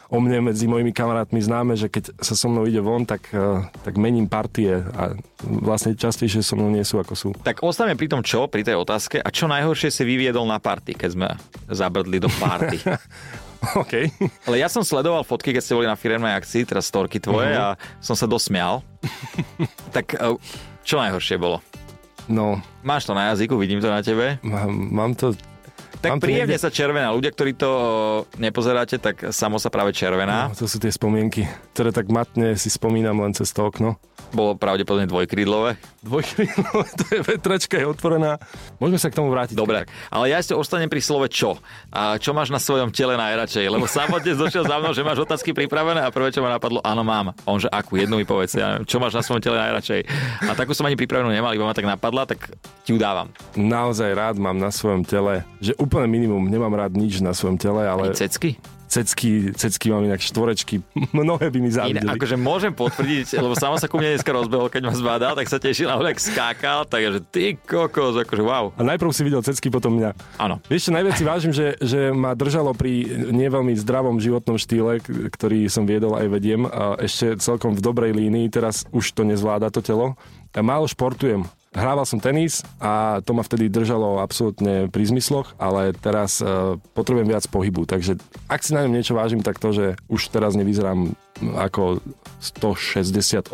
o 0.07 0.19
mne 0.23 0.51
medzi 0.51 0.71
mojimi 0.71 0.95
kamarátmi 0.95 1.43
známe, 1.43 1.75
že 1.75 1.91
keď 1.91 2.15
sa 2.23 2.39
so 2.39 2.47
mnou 2.47 2.67
ide 2.67 2.79
von, 2.79 3.03
tak, 3.03 3.27
eh, 3.35 3.67
tak 3.83 3.99
mením 3.99 4.31
partie 4.31 4.71
a 4.71 5.19
vlastne 5.43 5.99
častejšie 5.99 6.47
so 6.47 6.55
mnou 6.55 6.71
nie 6.71 6.87
sú, 6.87 7.03
ako 7.03 7.15
sú. 7.19 7.29
Tak 7.43 7.67
ostaneme 7.67 7.99
pri 7.99 8.06
tom 8.09 8.21
čo, 8.21 8.47
pri 8.47 8.63
tej 8.63 8.75
otázke 8.75 9.17
a 9.17 9.29
čo 9.29 9.47
najhoršie 9.47 9.89
si 9.89 10.03
vyviedol 10.03 10.45
na 10.45 10.57
party, 10.57 10.93
keď 10.93 11.11
sme 11.11 11.29
zabrdli 11.67 12.17
do 12.17 12.29
party. 12.29 12.79
OK. 13.77 13.93
Ale 14.45 14.57
ja 14.57 14.69
som 14.69 14.81
sledoval 14.81 15.23
fotky, 15.23 15.51
keď 15.51 15.63
ste 15.63 15.75
boli 15.75 15.85
na 15.85 15.95
firemnej 15.95 16.33
akcii, 16.33 16.63
teraz 16.65 16.87
storky 16.87 17.19
tvoje 17.19 17.51
Mhm. 17.51 17.59
a 17.59 17.67
som 17.99 18.13
sa 18.13 18.25
dosmial. 18.25 18.85
tak 19.97 20.13
e, 20.13 20.37
čo 20.83 20.97
najhoršie 20.97 21.37
bolo? 21.37 21.59
No, 22.27 22.59
Máš 22.83 23.07
to 23.07 23.13
na 23.13 23.31
jazyku, 23.31 23.55
vidím 23.55 23.79
to 23.79 23.87
na 23.87 24.01
tebe. 24.01 24.39
mám, 24.43 24.71
mám 24.71 25.11
to... 25.13 25.31
Tak 25.99 26.21
príjemne 26.21 26.55
niekde- 26.55 26.63
sa 26.63 26.71
červená. 26.71 27.11
Ľudia, 27.11 27.31
ktorí 27.31 27.53
to 27.55 27.71
nepozeráte, 28.37 28.97
tak 28.99 29.33
samo 29.33 29.57
sa 29.57 29.69
práve 29.69 29.93
červená. 29.93 30.51
No, 30.51 30.57
to 30.57 30.67
sú 30.67 30.77
tie 30.77 30.91
spomienky, 30.91 31.47
ktoré 31.73 31.91
tak 31.91 32.09
matne 32.09 32.55
si 32.55 32.69
spomínam 32.69 33.21
len 33.21 33.33
cez 33.33 33.51
to 33.51 33.65
okno. 33.65 33.97
Bolo 34.35 34.59
pravdepodobne 34.59 35.07
dvojkrídlové. 35.07 35.79
Dvojkrídlo, 36.03 36.83
to 36.99 37.05
je 37.15 37.21
vetračka, 37.23 37.79
je 37.79 37.87
otvorená. 37.87 38.43
Môžeme 38.83 38.99
sa 38.99 39.07
k 39.07 39.15
tomu 39.15 39.31
vrátiť. 39.31 39.55
Dobre, 39.55 39.87
ale 40.11 40.25
ja 40.27 40.43
ešte 40.43 40.51
ostanem 40.51 40.91
pri 40.91 40.99
slove 40.99 41.31
čo. 41.31 41.63
A 41.95 42.19
čo 42.19 42.35
máš 42.35 42.51
na 42.51 42.59
svojom 42.59 42.91
tele 42.91 43.15
najradšej? 43.15 43.71
Lebo 43.71 43.87
samotne 43.87 44.35
došiel 44.35 44.67
za 44.67 44.83
mnou, 44.83 44.91
že 44.91 45.07
máš 45.07 45.23
otázky 45.23 45.55
pripravené 45.55 46.03
a 46.03 46.11
prvé, 46.11 46.35
čo 46.35 46.43
ma 46.43 46.51
napadlo, 46.51 46.83
áno 46.83 47.07
mám. 47.07 47.39
On, 47.47 47.63
že 47.63 47.71
akú 47.71 47.95
jednu 47.95 48.19
mi 48.19 48.27
povedz, 48.27 48.59
ja 48.59 48.75
neviem, 48.75 48.87
čo 48.87 48.99
máš 48.99 49.15
na 49.15 49.23
svojom 49.23 49.39
tele 49.39 49.63
najradšej. 49.63 50.01
A 50.43 50.59
takú 50.59 50.75
som 50.75 50.85
ani 50.85 50.99
pripravenú 50.99 51.31
nemal, 51.31 51.55
iba 51.55 51.63
ma 51.63 51.73
tak 51.73 51.87
napadla, 51.87 52.27
tak 52.27 52.51
ti 52.83 52.91
ju 52.91 52.99
dávam. 52.99 53.31
Naozaj 53.55 54.11
rád 54.11 54.37
mám 54.43 54.59
na 54.59 54.75
svojom 54.75 55.07
tele, 55.07 55.47
že 55.63 55.71
úplne 55.87 56.11
minimum, 56.11 56.51
nemám 56.51 56.75
rád 56.75 56.99
nič 56.99 57.23
na 57.23 57.31
svojom 57.31 57.57
tele, 57.57 57.87
ale 57.87 58.11
Ani 58.11 58.19
cecky? 58.19 58.59
cecky, 58.87 59.51
cecky 59.53 59.91
mám 59.91 60.07
inak 60.07 60.23
štvorečky, 60.23 60.79
mnohé 61.17 61.51
by 61.51 61.59
mi 61.59 61.71
závideli. 61.75 62.07
akože 62.07 62.39
môžem 62.39 62.71
potvrdiť, 62.71 63.35
lebo 63.35 63.59
sama 63.59 63.83
sa 63.83 63.91
ku 63.91 63.99
mne 63.99 64.15
dneska 64.15 64.31
rozbehol, 64.31 64.71
keď 64.71 64.83
ma 64.87 64.95
zbadal, 64.95 65.35
tak 65.35 65.51
sa 65.51 65.59
tešil 65.59 65.91
a 65.91 65.99
jak 65.99 66.23
skákal, 66.23 66.87
takže 66.87 67.19
ty 67.29 67.59
kokos, 67.59 68.15
akože 68.15 68.43
wow. 68.47 68.71
A 68.79 68.87
najprv 68.87 69.11
si 69.11 69.27
videl 69.27 69.43
cecky, 69.43 69.69
potom 69.75 69.99
mňa. 69.99 70.15
Áno. 70.39 70.63
Vieš 70.71 70.89
čo, 70.89 70.95
najviac 70.95 71.15
si 71.19 71.25
vážim, 71.27 71.53
že, 71.53 71.75
že 71.83 72.15
ma 72.15 72.39
držalo 72.39 72.73
pri 72.79 73.05
neveľmi 73.35 73.75
zdravom 73.75 74.23
životnom 74.23 74.55
štýle, 74.55 75.03
ktorý 75.35 75.67
som 75.67 75.83
viedol 75.83 76.15
aj 76.15 76.27
vediem, 76.31 76.63
a 76.65 76.95
ešte 77.03 77.43
celkom 77.43 77.75
v 77.75 77.83
dobrej 77.83 78.15
línii, 78.15 78.47
teraz 78.49 78.87
už 78.95 79.13
to 79.13 79.27
nezvláda 79.27 79.69
to 79.75 79.83
telo. 79.83 80.15
A 80.57 80.65
málo 80.65 80.89
športujem. 80.89 81.45
Hrával 81.77 82.09
som 82.09 82.17
tenis 82.17 82.65
a 82.81 83.21
to 83.21 83.37
ma 83.37 83.45
vtedy 83.45 83.69
držalo 83.69 84.25
absolútne 84.25 84.89
pri 84.89 85.05
zmysloch, 85.13 85.53
ale 85.61 85.93
teraz 85.93 86.41
uh, 86.41 86.81
potrebujem 86.97 87.29
viac 87.29 87.45
pohybu. 87.53 87.85
Takže 87.85 88.17
ak 88.49 88.65
si 88.65 88.73
na 88.73 88.89
ňom 88.89 88.97
niečo 88.97 89.13
vážim, 89.13 89.45
tak 89.45 89.61
to, 89.61 89.77
že 89.77 90.01
už 90.09 90.33
teraz 90.33 90.57
nevyzerám 90.57 91.13
ako 91.61 92.01
168 92.41 93.53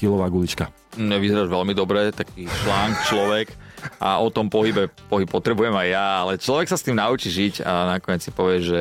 kilová 0.00 0.26
gulička. 0.32 0.72
Vyzeráš 0.96 1.52
veľmi 1.52 1.76
dobre, 1.76 2.16
taký 2.16 2.48
šlánk 2.48 2.96
človek 3.12 3.52
a 4.00 4.18
o 4.24 4.32
tom 4.32 4.48
pohybe 4.48 4.88
pohyb 5.12 5.28
potrebujem 5.28 5.76
aj 5.76 5.88
ja, 5.92 6.06
ale 6.24 6.32
človek 6.40 6.66
sa 6.66 6.80
s 6.80 6.86
tým 6.86 6.96
naučí 6.96 7.28
žiť 7.28 7.62
a 7.62 7.92
nakoniec 7.98 8.24
si 8.24 8.32
povie, 8.32 8.64
že 8.64 8.80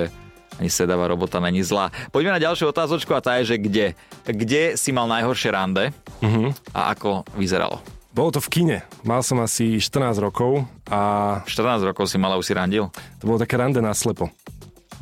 ani 0.58 0.72
sedáva 0.74 1.06
robota 1.06 1.38
není 1.38 1.62
zlá. 1.62 1.94
Poďme 2.10 2.34
na 2.34 2.42
ďalšiu 2.42 2.74
otázočku 2.74 3.14
a 3.14 3.22
tá 3.22 3.38
je, 3.38 3.54
že 3.54 3.58
kde? 3.62 3.88
Kde 4.26 4.74
si 4.74 4.90
mal 4.96 5.06
najhoršie 5.06 5.52
rande 5.54 5.92
Uh-huh. 6.18 6.50
a 6.74 6.98
ako 6.98 7.22
vyzeralo? 7.38 7.78
Bolo 8.18 8.34
to 8.34 8.42
v 8.42 8.50
kine. 8.50 8.78
Mal 9.06 9.22
som 9.22 9.38
asi 9.46 9.78
14 9.78 10.18
rokov 10.18 10.66
a 10.90 11.38
14 11.46 11.86
rokov 11.86 12.10
si 12.10 12.18
mal 12.18 12.34
a 12.34 12.42
už 12.42 12.50
si 12.50 12.58
randil? 12.58 12.90
To 13.22 13.24
bolo 13.30 13.38
také 13.38 13.62
rande 13.62 13.78
na 13.78 13.94
slepo. 13.94 14.34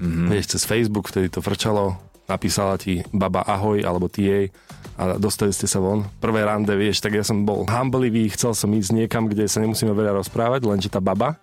Mm-hmm. 0.04 0.28
Vieš, 0.28 0.46
cez 0.52 0.68
Facebook 0.68 1.08
vtedy 1.08 1.32
to 1.32 1.40
frčalo, 1.40 1.96
napísala 2.28 2.76
ti 2.76 3.08
baba 3.16 3.40
ahoj, 3.48 3.80
alebo 3.88 4.12
ty 4.12 4.28
jej 4.28 4.46
a 5.00 5.16
dostali 5.16 5.56
ste 5.56 5.64
sa 5.64 5.80
von. 5.80 6.04
Prvé 6.20 6.44
rande, 6.44 6.76
vieš, 6.76 7.00
tak 7.00 7.16
ja 7.16 7.24
som 7.24 7.48
bol 7.48 7.64
hamblivý, 7.72 8.28
chcel 8.36 8.52
som 8.52 8.68
ísť 8.76 8.92
niekam, 8.92 9.32
kde 9.32 9.48
sa 9.48 9.64
nemusíme 9.64 9.96
veľa 9.96 10.20
rozprávať, 10.20 10.68
lenže 10.68 10.92
tá 10.92 11.00
baba 11.00 11.40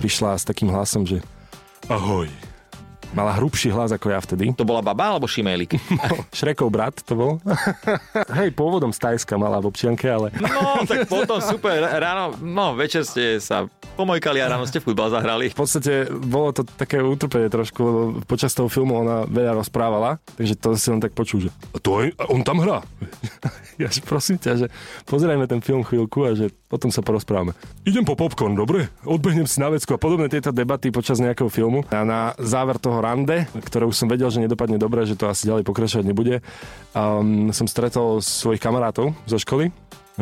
prišla 0.00 0.40
s 0.40 0.48
takým 0.48 0.72
hlasom, 0.72 1.04
že 1.04 1.20
ahoj. 1.92 2.24
Mala 3.12 3.36
hrubší 3.36 3.68
hlas 3.68 3.92
ako 3.92 4.08
ja 4.08 4.20
vtedy. 4.24 4.56
To 4.56 4.64
bola 4.64 4.80
baba 4.80 5.12
alebo 5.12 5.28
šimelik? 5.28 5.76
Šrekov 6.36 6.72
brat 6.72 6.96
to 7.04 7.12
bol. 7.12 7.32
Hej, 8.40 8.56
pôvodom 8.56 8.88
z 8.88 8.98
Tajska 9.04 9.36
mala 9.36 9.60
v 9.60 9.68
občianke, 9.68 10.08
ale 10.08 10.32
No, 10.40 10.80
tak 10.88 11.04
potom 11.12 11.36
super. 11.44 11.76
Ráno, 11.84 12.32
no, 12.40 12.72
večer 12.72 13.04
ste 13.04 13.36
sa 13.36 13.68
pomojkali 14.00 14.40
a 14.40 14.48
ráno 14.48 14.64
ste 14.64 14.80
futbal 14.80 15.12
zahrali. 15.12 15.52
v 15.52 15.58
podstate 15.58 16.08
bolo 16.08 16.56
to 16.56 16.64
také 16.64 17.04
utrpenie 17.04 17.52
trošku, 17.52 17.80
lebo 17.84 18.24
počas 18.24 18.56
toho 18.56 18.72
filmu 18.72 19.04
ona 19.04 19.28
veľa 19.28 19.60
rozprávala, 19.60 20.16
takže 20.40 20.56
to 20.56 20.72
si 20.80 20.88
len 20.88 21.00
tak 21.04 21.12
počul, 21.12 21.44
že 21.44 21.50
a 21.52 21.78
to 21.78 22.00
je, 22.00 22.16
a 22.16 22.24
on 22.32 22.40
tam 22.40 22.64
hrá. 22.64 22.80
ja 23.82 23.92
že 23.92 24.00
prosím 24.00 24.40
ťa, 24.40 24.52
že 24.56 24.66
pozerajme 25.04 25.44
ten 25.44 25.60
film 25.60 25.84
chvíľku 25.84 26.24
a 26.24 26.32
že 26.32 26.48
potom 26.72 26.88
sa 26.88 27.04
porozprávame. 27.04 27.52
Idem 27.84 28.00
po 28.00 28.16
popcorn, 28.16 28.56
dobre? 28.56 28.88
Odbehnem 29.04 29.44
si 29.44 29.60
na 29.60 29.68
vecku 29.68 29.92
a 29.92 30.00
podobné 30.00 30.32
tieto 30.32 30.56
debaty 30.56 30.88
počas 30.88 31.20
nejakého 31.20 31.52
filmu. 31.52 31.84
A 31.92 32.00
na 32.00 32.32
záver 32.40 32.80
toho 32.80 33.04
rande, 33.04 33.44
ktoré 33.68 33.84
už 33.84 33.92
som 33.92 34.08
vedel, 34.08 34.32
že 34.32 34.40
nedopadne 34.40 34.80
dobre, 34.80 35.04
že 35.04 35.12
to 35.12 35.28
asi 35.28 35.52
ďalej 35.52 35.68
pokračovať 35.68 36.04
nebude, 36.08 36.40
um, 36.96 37.52
som 37.52 37.68
stretol 37.68 38.24
svojich 38.24 38.64
kamarátov 38.64 39.12
zo 39.28 39.36
školy 39.36 39.68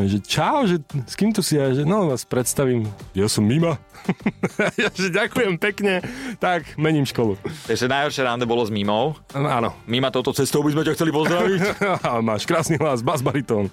že 0.06 0.18
čau, 0.22 0.64
že 0.64 0.80
s 1.04 1.18
kým 1.18 1.34
tu 1.34 1.42
si? 1.42 1.58
Ja, 1.58 1.74
že 1.74 1.82
no, 1.82 2.08
vás 2.08 2.24
predstavím. 2.24 2.86
Ja 3.12 3.26
som 3.26 3.44
Mima. 3.44 3.76
ja, 4.80 4.88
že 4.92 5.12
ďakujem 5.12 5.60
pekne. 5.60 6.00
Tak, 6.40 6.76
mením 6.80 7.04
školu. 7.04 7.36
Takže 7.68 7.90
najhoršie 7.90 8.22
rande 8.24 8.46
bolo 8.48 8.64
s 8.64 8.70
Mimou. 8.72 9.16
Áno. 9.36 9.76
Mima 9.84 10.08
touto 10.08 10.32
cestou 10.32 10.64
by 10.64 10.72
sme 10.72 10.86
ťa 10.86 10.94
chceli 10.96 11.12
pozdraviť. 11.12 11.60
Máš 12.28 12.48
krásny 12.48 12.80
hlas, 12.80 13.04
bas 13.04 13.20
baritón. 13.20 13.68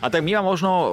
A 0.00 0.08
tak 0.08 0.20
Mima 0.24 0.44
možno 0.44 0.70
uh, 0.70 0.90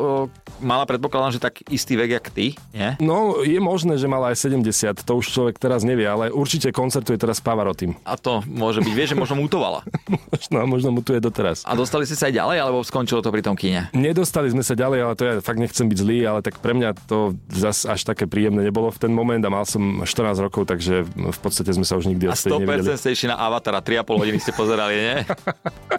mala 0.59 0.87
predpokladám, 0.87 1.35
že 1.35 1.43
tak 1.43 1.63
istý 1.67 1.95
vek, 1.99 2.11
jak 2.19 2.27
ty, 2.31 2.45
nie? 2.71 2.89
No, 2.99 3.43
je 3.43 3.59
možné, 3.59 3.99
že 3.99 4.07
mala 4.07 4.31
aj 4.31 4.47
70, 4.51 5.03
to 5.03 5.11
už 5.19 5.25
človek 5.31 5.55
teraz 5.59 5.83
nevie, 5.83 6.07
ale 6.07 6.31
určite 6.31 6.71
koncertuje 6.71 7.15
teraz 7.19 7.39
s 7.39 7.43
Pavarotým. 7.43 7.95
A 8.03 8.19
to 8.19 8.43
môže 8.45 8.83
byť, 8.83 8.93
vieš, 8.93 9.09
že 9.15 9.17
možno 9.19 9.39
mutovala. 9.39 9.83
možno, 10.33 10.57
možno 10.67 10.89
mutuje 10.95 11.19
doteraz. 11.19 11.63
A 11.63 11.73
dostali 11.75 12.05
ste 12.07 12.19
sa 12.19 12.29
aj 12.29 12.35
ďalej, 12.35 12.57
alebo 12.61 12.83
skončilo 12.83 13.23
to 13.23 13.31
pri 13.31 13.43
tom 13.43 13.55
kine? 13.55 13.89
Nedostali 13.95 14.51
sme 14.51 14.63
sa 14.63 14.76
ďalej, 14.77 14.99
ale 15.01 15.13
to 15.17 15.23
ja 15.25 15.33
fakt 15.41 15.57
nechcem 15.57 15.89
byť 15.89 15.97
zlý, 15.97 16.17
ale 16.23 16.39
tak 16.45 16.61
pre 16.61 16.77
mňa 16.77 16.93
to 17.09 17.33
zas 17.49 17.89
až 17.89 18.05
také 18.05 18.29
príjemné 18.29 18.61
nebolo 18.61 18.93
v 18.93 18.99
ten 19.01 19.09
moment 19.09 19.41
a 19.41 19.49
mal 19.49 19.65
som 19.65 20.05
14 20.05 20.37
rokov, 20.37 20.69
takže 20.69 21.09
v 21.09 21.39
podstate 21.41 21.73
sme 21.73 21.81
sa 21.81 21.97
už 21.97 22.13
nikdy 22.13 22.29
A 22.29 22.37
100% 22.37 22.93
ste 22.93 23.09
išli 23.17 23.27
na 23.33 23.41
Avatara, 23.41 23.81
3,5 23.81 24.21
hodiny 24.21 24.37
ste 24.37 24.53
pozerali, 24.53 24.95
nie? 24.95 25.15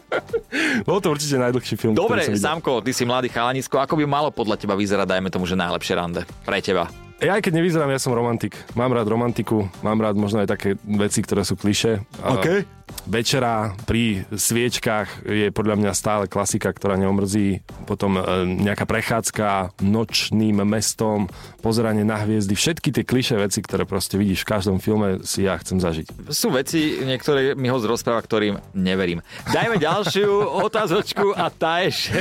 Bol 0.88 1.02
to 1.02 1.11
určite 1.11 1.37
najdlhší 1.42 1.75
film. 1.75 1.99
Dobre, 1.99 2.30
Samko, 2.38 2.78
ty 2.80 2.94
si 2.94 3.02
mladý 3.02 3.28
chalanisko, 3.28 3.82
ako 3.82 3.99
by 3.99 4.04
malo 4.06 4.30
podľa 4.30 4.56
teba 4.62 4.78
vyzerať, 4.78 5.18
dajme 5.18 5.28
tomu, 5.28 5.44
že 5.44 5.58
najlepšie 5.58 5.94
rande 5.99 6.23
pre 6.47 6.62
teba? 6.62 6.87
Ja 7.18 7.35
aj 7.35 7.50
keď 7.50 7.52
nevyzerám, 7.58 7.90
ja 7.90 7.99
som 7.99 8.14
romantik. 8.14 8.54
Mám 8.78 8.94
rád 8.94 9.11
romantiku, 9.11 9.66
mám 9.82 9.99
rád 9.99 10.14
možno 10.14 10.38
aj 10.38 10.54
také 10.54 10.78
veci, 10.87 11.18
ktoré 11.18 11.42
sú 11.42 11.58
kliše. 11.58 11.99
Okay 12.23 12.77
večera 13.04 13.76
pri 13.85 14.25
sviečkach 14.33 15.25
je 15.25 15.49
podľa 15.52 15.76
mňa 15.80 15.92
stále 15.92 16.25
klasika, 16.30 16.73
ktorá 16.73 16.97
neomrzí. 16.97 17.61
Potom 17.85 18.16
e, 18.16 18.23
nejaká 18.64 18.88
prechádzka 18.88 19.76
nočným 19.85 20.64
mestom, 20.64 21.28
pozeranie 21.61 22.07
na 22.07 22.25
hviezdy, 22.25 22.54
všetky 22.57 22.88
tie 22.95 23.04
kliše 23.04 23.37
veci, 23.37 23.61
ktoré 23.61 23.85
proste 23.85 24.16
vidíš 24.16 24.47
v 24.47 24.50
každom 24.57 24.78
filme, 24.80 25.21
si 25.26 25.45
ja 25.45 25.61
chcem 25.61 25.83
zažiť. 25.83 26.33
Sú 26.33 26.49
veci, 26.49 27.02
niektoré 27.04 27.52
mi 27.52 27.68
ho 27.68 27.76
rozpráva, 27.76 28.25
ktorým 28.25 28.57
neverím. 28.73 29.21
Dajme 29.52 29.76
ďalšiu 29.76 30.28
otázočku 30.66 31.37
a 31.37 31.52
tá 31.52 31.85
je, 31.85 32.09
že... 32.09 32.21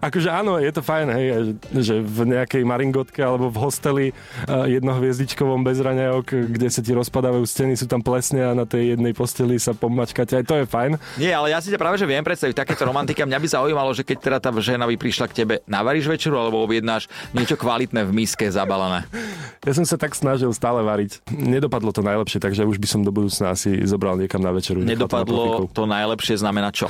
Akože 0.00 0.30
áno, 0.32 0.56
je 0.56 0.70
to 0.72 0.80
fajn, 0.80 1.06
hej, 1.12 1.26
že 1.76 1.94
v 2.00 2.38
nejakej 2.38 2.62
maringotke 2.64 3.20
alebo 3.20 3.52
v 3.52 3.60
hosteli 3.60 4.06
e, 4.08 4.14
jednohviezdičkovom 4.80 5.60
bez 5.66 5.82
raňajok, 5.82 6.54
kde 6.54 6.68
sa 6.72 6.80
ti 6.80 6.96
rozpadávajú 6.96 7.44
steny, 7.44 7.74
sú 7.76 7.90
tam 7.90 8.00
plesne 8.00 8.46
a 8.46 8.56
na 8.56 8.64
tej 8.64 8.96
jednej 8.96 9.12
posteli 9.12 9.58
sa 9.58 9.74
po 9.76 9.89
mačkať, 9.90 10.40
aj 10.40 10.44
to 10.46 10.54
je 10.62 10.64
fajn. 10.64 10.92
Nie, 11.18 11.34
ale 11.34 11.50
ja 11.50 11.58
si 11.58 11.74
ťa 11.74 11.78
práve 11.80 11.98
že 11.98 12.06
viem 12.06 12.22
predstaviť 12.22 12.54
takéto 12.54 12.86
romantika. 12.86 13.26
Mňa 13.26 13.38
by 13.42 13.48
zaujímalo, 13.50 13.90
že 13.92 14.06
keď 14.06 14.16
teda 14.22 14.38
tá 14.38 14.50
žena 14.62 14.86
by 14.86 14.96
prišla 14.96 15.26
k 15.28 15.44
tebe, 15.44 15.54
navaríš 15.66 16.06
večeru 16.06 16.38
alebo 16.38 16.62
objednáš 16.62 17.10
niečo 17.34 17.58
kvalitné 17.58 18.06
v 18.06 18.12
miske 18.14 18.46
zabalené? 18.48 19.04
Ja 19.60 19.76
som 19.76 19.84
sa 19.84 20.00
tak 20.00 20.16
snažil 20.16 20.48
stále 20.56 20.80
variť. 20.80 21.20
Nedopadlo 21.28 21.92
to 21.92 22.00
najlepšie, 22.00 22.40
takže 22.40 22.64
už 22.64 22.80
by 22.80 22.88
som 22.88 23.04
do 23.04 23.12
budúcna 23.12 23.52
asi 23.52 23.84
zobral 23.84 24.16
niekam 24.16 24.40
na 24.40 24.54
večeru. 24.54 24.80
Nedopadlo 24.80 25.68
to 25.68 25.84
najlepšie 25.84 26.40
znamená 26.40 26.72
čo? 26.72 26.88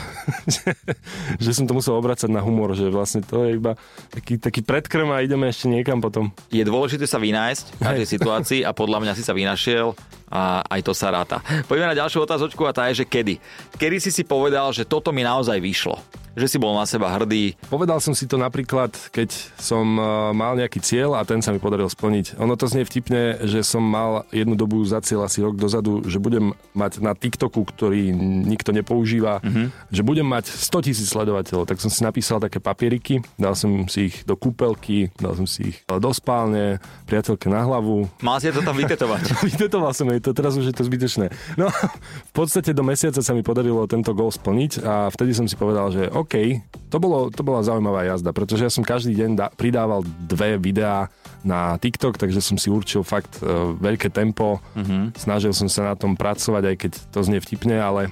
že 1.42 1.50
som 1.50 1.66
to 1.66 1.74
musel 1.74 1.98
obracať 1.98 2.30
na 2.30 2.38
humor, 2.38 2.78
že 2.78 2.86
vlastne 2.92 3.26
to 3.26 3.42
je 3.42 3.58
iba 3.58 3.74
taký, 4.14 4.38
taký 4.38 4.60
predkrm 4.62 5.10
a 5.10 5.24
ideme 5.24 5.50
ešte 5.50 5.66
niekam 5.66 5.98
potom. 5.98 6.30
Je 6.54 6.62
dôležité 6.62 7.10
sa 7.10 7.18
vynájsť 7.18 7.82
v 7.82 7.90
tej 8.02 8.06
situácii 8.06 8.60
a 8.62 8.70
podľa 8.70 9.02
mňa 9.02 9.12
si 9.18 9.22
sa 9.26 9.34
vynašiel 9.34 9.98
a 10.30 10.62
aj 10.62 10.80
to 10.86 10.92
sa 10.94 11.10
ráta. 11.10 11.42
Poďme 11.66 11.90
na 11.90 11.98
ďalšiu 11.98 12.22
otázočku 12.22 12.62
a 12.62 12.70
tá 12.70 12.86
je, 12.86 12.89
že 12.94 13.04
kedy. 13.06 13.40
Kedy 13.76 13.96
si 14.02 14.10
si 14.10 14.22
povedal, 14.22 14.70
že 14.74 14.86
toto 14.86 15.10
mi 15.10 15.22
naozaj 15.24 15.58
vyšlo? 15.58 15.98
že 16.38 16.46
si 16.46 16.58
bol 16.62 16.74
na 16.78 16.86
seba 16.86 17.10
hrdý. 17.10 17.58
Povedal 17.66 17.98
som 17.98 18.14
si 18.14 18.26
to 18.30 18.38
napríklad, 18.38 18.94
keď 19.10 19.34
som 19.58 19.82
e, 19.98 20.02
mal 20.30 20.54
nejaký 20.54 20.78
cieľ 20.78 21.18
a 21.18 21.26
ten 21.26 21.42
sa 21.42 21.50
mi 21.50 21.58
podaril 21.58 21.90
splniť. 21.90 22.38
Ono 22.38 22.54
to 22.54 22.70
znie 22.70 22.86
vtipne, 22.86 23.42
že 23.46 23.66
som 23.66 23.82
mal 23.82 24.24
jednu 24.30 24.54
dobu 24.54 24.82
za 24.86 25.02
cieľ 25.02 25.26
asi 25.26 25.42
rok 25.42 25.58
dozadu, 25.58 26.06
že 26.06 26.22
budem 26.22 26.54
mať 26.74 27.02
na 27.02 27.18
TikToku, 27.18 27.66
ktorý 27.66 28.14
nikto 28.46 28.70
nepoužíva, 28.70 29.42
mm-hmm. 29.42 29.66
že 29.90 30.02
budem 30.06 30.26
mať 30.26 30.54
100 30.54 30.86
tisíc 30.86 31.10
sledovateľov. 31.10 31.66
Tak 31.66 31.82
som 31.82 31.90
si 31.90 32.06
napísal 32.06 32.38
také 32.38 32.62
papieriky, 32.62 33.20
dal 33.34 33.58
som 33.58 33.90
si 33.90 34.14
ich 34.14 34.22
do 34.22 34.38
kúpelky, 34.38 35.10
dal 35.18 35.34
som 35.34 35.44
si 35.50 35.74
ich 35.74 35.78
do 35.84 36.10
spálne, 36.14 36.78
priateľke 37.10 37.50
na 37.50 37.66
hlavu. 37.66 38.06
Mal 38.22 38.38
si 38.38 38.54
to 38.54 38.62
tam 38.62 38.78
vytetovať. 38.78 39.22
Vytetoval 39.50 39.92
som 39.92 40.06
jej 40.08 40.22
to, 40.22 40.30
teraz 40.30 40.54
už 40.54 40.70
je 40.70 40.74
to 40.74 40.86
zbytečné. 40.86 41.26
No, 41.58 41.66
v 42.30 42.32
podstate 42.32 42.70
do 42.80 42.88
mesiaca 42.88 43.20
sa 43.20 43.36
mi 43.36 43.44
podarilo 43.44 43.84
tento 43.84 44.16
gol 44.16 44.32
splniť 44.32 44.80
a 44.80 45.12
vtedy 45.12 45.36
som 45.36 45.44
si 45.44 45.52
povedal, 45.52 45.92
že 45.92 46.08
OK, 46.08 46.64
to, 46.88 46.96
bolo, 46.96 47.28
to 47.28 47.44
bola 47.44 47.60
zaujímavá 47.60 48.08
jazda, 48.08 48.32
pretože 48.32 48.64
ja 48.64 48.72
som 48.72 48.80
každý 48.80 49.12
deň 49.12 49.30
da, 49.36 49.46
pridával 49.52 50.00
dve 50.24 50.56
videá 50.56 51.12
na 51.44 51.76
TikTok, 51.76 52.16
takže 52.16 52.40
som 52.40 52.56
si 52.56 52.72
určil 52.72 53.04
fakt 53.04 53.44
uh, 53.44 53.76
veľké 53.76 54.08
tempo. 54.08 54.64
Uh-huh. 54.72 55.12
Snažil 55.12 55.52
som 55.52 55.68
sa 55.68 55.92
na 55.92 55.94
tom 55.94 56.16
pracovať, 56.16 56.62
aj 56.72 56.76
keď 56.80 56.92
to 57.12 57.20
znie 57.20 57.40
vtipne, 57.44 57.76
ale 57.76 58.08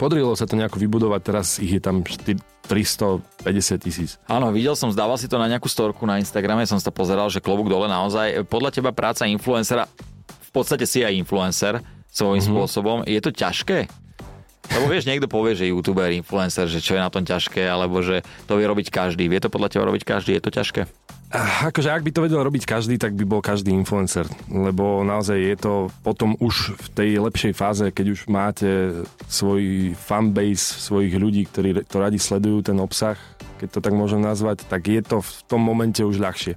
podarilo 0.00 0.32
sa 0.32 0.48
to 0.48 0.56
nejako 0.56 0.80
vybudovať, 0.80 1.20
teraz 1.20 1.60
ich 1.60 1.76
je 1.76 1.82
tam 1.84 2.00
4, 2.00 2.40
350 2.64 3.84
tisíc. 3.84 4.16
Áno, 4.24 4.48
videl 4.48 4.72
som, 4.80 4.88
zdával 4.88 5.20
si 5.20 5.28
to 5.28 5.36
na 5.36 5.44
nejakú 5.44 5.68
storku 5.68 6.08
na 6.08 6.16
Instagrame, 6.16 6.64
som 6.64 6.80
sa 6.80 6.88
pozeral, 6.88 7.28
že 7.28 7.44
klobúk 7.44 7.68
dole 7.68 7.84
naozaj. 7.84 8.48
Podľa 8.48 8.80
teba 8.80 8.96
práca 8.96 9.28
influencera, 9.28 9.84
v 10.24 10.50
podstate 10.56 10.88
si 10.88 11.04
aj 11.04 11.12
influencer 11.12 11.84
svojím 12.14 12.38
mm-hmm. 12.38 12.54
spôsobom, 12.54 12.98
je 13.02 13.18
to 13.18 13.34
ťažké? 13.34 13.90
Lebo 14.72 14.88
vieš, 14.88 15.04
niekto 15.04 15.28
povie, 15.28 15.52
že 15.52 15.68
youtuber, 15.68 16.08
influencer, 16.14 16.64
že 16.64 16.80
čo 16.80 16.96
je 16.96 17.04
na 17.04 17.12
tom 17.12 17.20
ťažké, 17.20 17.68
alebo 17.68 18.00
že 18.00 18.24
to 18.48 18.56
vie 18.56 18.64
robiť 18.64 18.88
každý. 18.88 19.28
Vie 19.28 19.36
to 19.36 19.52
podľa 19.52 19.76
teba 19.76 19.84
robiť 19.84 20.08
každý? 20.08 20.32
Je 20.32 20.40
to 20.40 20.54
ťažké? 20.54 20.88
Akože 21.66 21.90
ak 21.90 22.06
by 22.06 22.10
to 22.14 22.24
vedel 22.24 22.40
robiť 22.46 22.62
každý, 22.62 22.94
tak 22.94 23.18
by 23.18 23.26
bol 23.26 23.42
každý 23.42 23.74
influencer. 23.74 24.24
Lebo 24.46 25.02
naozaj 25.02 25.36
je 25.36 25.56
to 25.58 25.72
potom 26.06 26.38
už 26.38 26.78
v 26.78 26.88
tej 26.94 27.10
lepšej 27.18 27.52
fáze, 27.52 27.84
keď 27.90 28.06
už 28.14 28.20
máte 28.30 28.70
svoj 29.26 29.92
fanbase, 29.98 30.78
svojich 30.80 31.18
ľudí, 31.18 31.44
ktorí 31.50 31.82
to 31.84 31.98
radi 31.98 32.22
sledujú 32.22 32.70
ten 32.70 32.78
obsah, 32.78 33.18
keď 33.58 33.68
to 33.68 33.80
tak 33.82 33.92
môžem 33.98 34.22
nazvať, 34.22 34.62
tak 34.64 34.86
je 34.86 35.02
to 35.02 35.20
v 35.20 35.30
tom 35.50 35.60
momente 35.60 36.00
už 36.00 36.22
ľahšie 36.22 36.54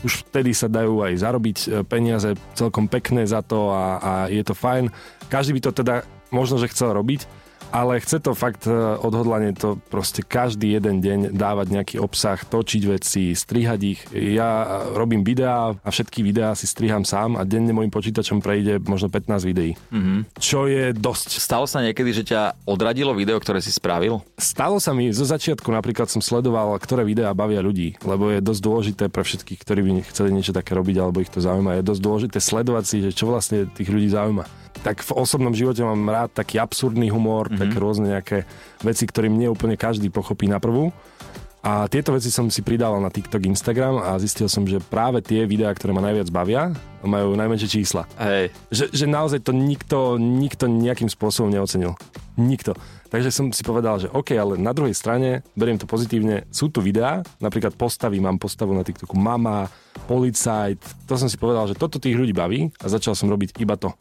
už 0.00 0.28
vtedy 0.28 0.56
sa 0.56 0.66
dajú 0.66 1.04
aj 1.04 1.12
zarobiť 1.20 1.58
e, 1.60 1.66
peniaze 1.84 2.32
celkom 2.56 2.88
pekné 2.88 3.28
za 3.28 3.44
to 3.44 3.68
a, 3.72 3.84
a 4.00 4.12
je 4.32 4.40
to 4.40 4.56
fajn. 4.56 4.88
Každý 5.28 5.56
by 5.56 5.60
to 5.60 5.70
teda 5.76 5.94
možno, 6.32 6.56
že 6.56 6.70
chcel 6.72 6.96
robiť, 6.96 7.26
ale 7.70 8.02
chce 8.02 8.18
to 8.20 8.34
fakt 8.34 8.66
e, 8.66 8.74
odhodlanie 9.00 9.54
to 9.54 9.78
proste 9.88 10.26
každý 10.26 10.76
jeden 10.76 11.00
deň 11.00 11.18
dávať 11.34 11.66
nejaký 11.70 11.96
obsah, 12.02 12.38
točiť 12.38 12.82
veci, 12.90 13.32
strihať 13.32 13.80
ich. 13.86 14.00
Ja 14.12 14.82
robím 14.94 15.22
videá 15.22 15.74
a 15.74 15.88
všetky 15.88 16.26
videá 16.26 16.52
si 16.58 16.66
striham 16.66 17.06
sám 17.06 17.38
a 17.38 17.46
denne 17.46 17.70
môjim 17.70 17.90
počítačom 17.90 18.42
prejde 18.42 18.82
možno 18.84 19.08
15 19.08 19.42
videí. 19.46 19.72
Mm-hmm. 19.94 20.18
Čo 20.36 20.66
je 20.66 20.92
dosť. 20.94 21.38
Stalo 21.38 21.66
sa 21.70 21.80
niekedy, 21.80 22.10
že 22.10 22.26
ťa 22.26 22.66
odradilo 22.66 23.14
video, 23.14 23.38
ktoré 23.38 23.62
si 23.62 23.70
spravil? 23.70 24.20
Stalo 24.36 24.82
sa 24.82 24.90
mi, 24.90 25.14
zo 25.14 25.24
začiatku 25.24 25.70
napríklad 25.70 26.10
som 26.10 26.20
sledoval, 26.20 26.74
ktoré 26.82 27.06
videá 27.06 27.30
bavia 27.32 27.62
ľudí, 27.62 27.96
lebo 28.02 28.34
je 28.34 28.42
dosť 28.42 28.60
dôležité 28.60 29.04
pre 29.08 29.22
všetkých, 29.22 29.60
ktorí 29.62 29.80
by 29.86 29.90
chceli 30.10 30.34
niečo 30.34 30.50
také 30.50 30.74
robiť 30.74 30.96
alebo 30.98 31.22
ich 31.22 31.30
to 31.30 31.38
zaujíma. 31.38 31.78
Je 31.78 31.86
dosť 31.86 32.02
dôležité 32.02 32.38
sledovať 32.42 32.84
si, 32.84 32.96
že 33.06 33.14
čo 33.14 33.30
vlastne 33.30 33.70
tých 33.70 33.88
ľudí 33.88 34.10
zaujíma 34.10 34.69
tak 34.80 35.04
v 35.04 35.12
osobnom 35.12 35.52
živote 35.52 35.84
mám 35.84 36.08
rád 36.08 36.30
taký 36.32 36.56
absurdný 36.56 37.12
humor, 37.12 37.48
mm-hmm. 37.48 37.60
také 37.60 37.76
rôzne 37.76 38.06
nejaké 38.16 38.38
veci, 38.80 39.04
ktoré 39.04 39.28
mne 39.28 39.52
úplne 39.52 39.76
každý 39.76 40.08
pochopí 40.08 40.48
na 40.48 40.62
prvú. 40.62 40.94
A 41.60 41.84
tieto 41.92 42.16
veci 42.16 42.32
som 42.32 42.48
si 42.48 42.64
pridával 42.64 43.04
na 43.04 43.12
TikTok, 43.12 43.44
Instagram 43.44 44.00
a 44.00 44.16
zistil 44.16 44.48
som, 44.48 44.64
že 44.64 44.80
práve 44.80 45.20
tie 45.20 45.44
videá, 45.44 45.68
ktoré 45.76 45.92
ma 45.92 46.00
najviac 46.00 46.32
bavia, 46.32 46.72
majú 47.04 47.36
najmenšie 47.36 47.68
čísla. 47.68 48.08
Hej. 48.16 48.48
Že, 48.72 48.84
že 48.96 49.04
naozaj 49.04 49.44
to 49.44 49.52
nikto, 49.52 50.16
nikto 50.16 50.64
nejakým 50.72 51.12
spôsobom 51.12 51.52
neocenil. 51.52 52.00
Nikto. 52.40 52.72
Takže 53.12 53.28
som 53.28 53.52
si 53.52 53.60
povedal, 53.60 54.00
že 54.00 54.08
OK, 54.08 54.32
ale 54.40 54.56
na 54.56 54.72
druhej 54.72 54.96
strane, 54.96 55.44
beriem 55.52 55.76
to 55.76 55.84
pozitívne, 55.84 56.48
sú 56.48 56.72
tu 56.72 56.80
videá, 56.80 57.20
napríklad 57.44 57.76
postavy, 57.76 58.24
mám 58.24 58.40
postavu 58.40 58.72
na 58.72 58.80
TikToku 58.80 59.18
mama, 59.18 59.68
policajt, 60.08 60.80
to 61.04 61.14
som 61.20 61.28
si 61.28 61.36
povedal, 61.36 61.68
že 61.68 61.76
toto 61.76 62.00
tých 62.00 62.16
ľudí 62.16 62.32
baví 62.32 62.72
a 62.80 62.88
začal 62.88 63.12
som 63.12 63.28
robiť 63.28 63.60
iba 63.60 63.76
to 63.76 63.92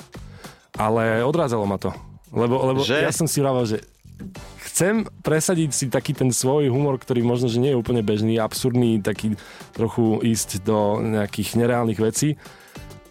ale 0.75 1.23
odrádzalo 1.25 1.65
ma 1.65 1.77
to. 1.81 1.89
Lebo, 2.29 2.61
lebo 2.61 2.81
že? 2.85 3.01
ja 3.01 3.09
som 3.09 3.25
si 3.25 3.41
vravel, 3.41 3.65
že 3.65 3.81
chcem 4.69 5.07
presadiť 5.25 5.69
si 5.73 5.85
taký 5.89 6.13
ten 6.13 6.29
svoj 6.29 6.69
humor, 6.69 6.99
ktorý 7.01 7.25
možno, 7.25 7.49
že 7.49 7.57
nie 7.57 7.73
je 7.73 7.79
úplne 7.79 8.05
bežný, 8.05 8.37
absurdný, 8.37 9.01
taký 9.01 9.33
trochu 9.73 10.21
ísť 10.21 10.61
do 10.61 11.01
nejakých 11.01 11.57
nereálnych 11.57 11.99
vecí, 11.99 12.37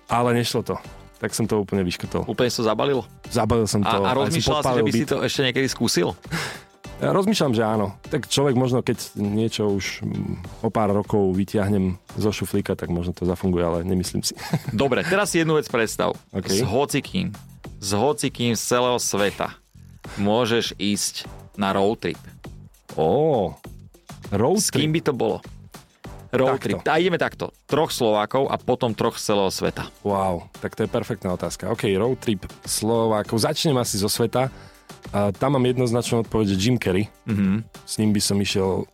ale 0.07 0.37
nešlo 0.37 0.63
to. 0.63 0.77
Tak 1.19 1.35
som 1.35 1.51
to 1.51 1.59
úplne 1.59 1.83
vyškrtol. 1.83 2.31
Úplne 2.31 2.47
to 2.47 2.63
zabalil? 2.63 3.03
Zabalil 3.27 3.67
som 3.67 3.83
to. 3.83 3.91
A, 3.91 4.15
a 4.15 4.15
rozmýšľal 4.15 4.63
si, 4.63 4.71
že 4.71 4.85
by 4.87 4.93
byt. 4.95 5.01
si 5.03 5.07
to 5.11 5.17
ešte 5.27 5.41
niekedy 5.51 5.67
skúsil? 5.67 6.15
Ja 6.99 7.15
rozmýšľam, 7.15 7.55
že 7.55 7.63
áno. 7.63 7.95
Tak 8.11 8.27
človek 8.27 8.59
možno, 8.59 8.83
keď 8.83 9.15
niečo 9.15 9.71
už 9.71 10.03
mm, 10.03 10.67
o 10.67 10.69
pár 10.69 10.91
rokov 10.91 11.31
vyťahnem 11.31 11.95
zo 12.19 12.35
šuflíka, 12.35 12.75
tak 12.75 12.91
možno 12.91 13.15
to 13.15 13.23
zafunguje, 13.23 13.63
ale 13.63 13.79
nemyslím 13.87 14.27
si. 14.27 14.35
Dobre, 14.75 15.07
teraz 15.07 15.31
jednu 15.31 15.55
vec 15.55 15.71
predstav. 15.71 16.19
Okay. 16.35 16.59
S 16.59 16.67
hocikým 16.67 17.31
s 17.79 17.95
hocikým 17.95 18.59
z 18.59 18.63
celého 18.63 18.99
sveta 18.99 19.55
môžeš 20.19 20.75
ísť 20.79 21.31
na 21.55 21.71
road 21.71 22.03
trip. 22.03 22.19
Ó, 22.99 23.55
road 24.35 24.59
S 24.59 24.75
kým 24.75 24.91
by 24.91 25.01
to 25.03 25.15
bolo? 25.15 25.39
Road 26.29 26.61
Takto. 26.61 26.65
trip. 26.69 26.79
A 26.85 27.01
ideme 27.01 27.17
takto. 27.17 27.55
Troch 27.65 27.89
Slovákov 27.89 28.53
a 28.53 28.61
potom 28.61 28.93
troch 28.93 29.17
z 29.17 29.33
celého 29.33 29.49
sveta. 29.49 29.89
Wow, 30.05 30.51
tak 30.61 30.77
to 30.77 30.85
je 30.85 30.91
perfektná 30.91 31.33
otázka. 31.33 31.73
OK, 31.73 31.89
road 31.97 32.21
trip 32.21 32.45
Slovákov. 32.69 33.41
Začnem 33.41 33.79
asi 33.81 33.97
zo 33.97 34.11
sveta. 34.13 34.53
A 35.13 35.33
tam 35.33 35.57
mám 35.57 35.65
jednoznačnú 35.65 36.25
odpoveď, 36.27 36.53
že 36.53 36.61
Jim 36.61 36.77
Carrey. 36.77 37.09
Mm-hmm. 37.25 37.57
S 37.89 37.95
ním 37.97 38.11
by 38.13 38.21
som 38.21 38.37
išiel 38.37 38.85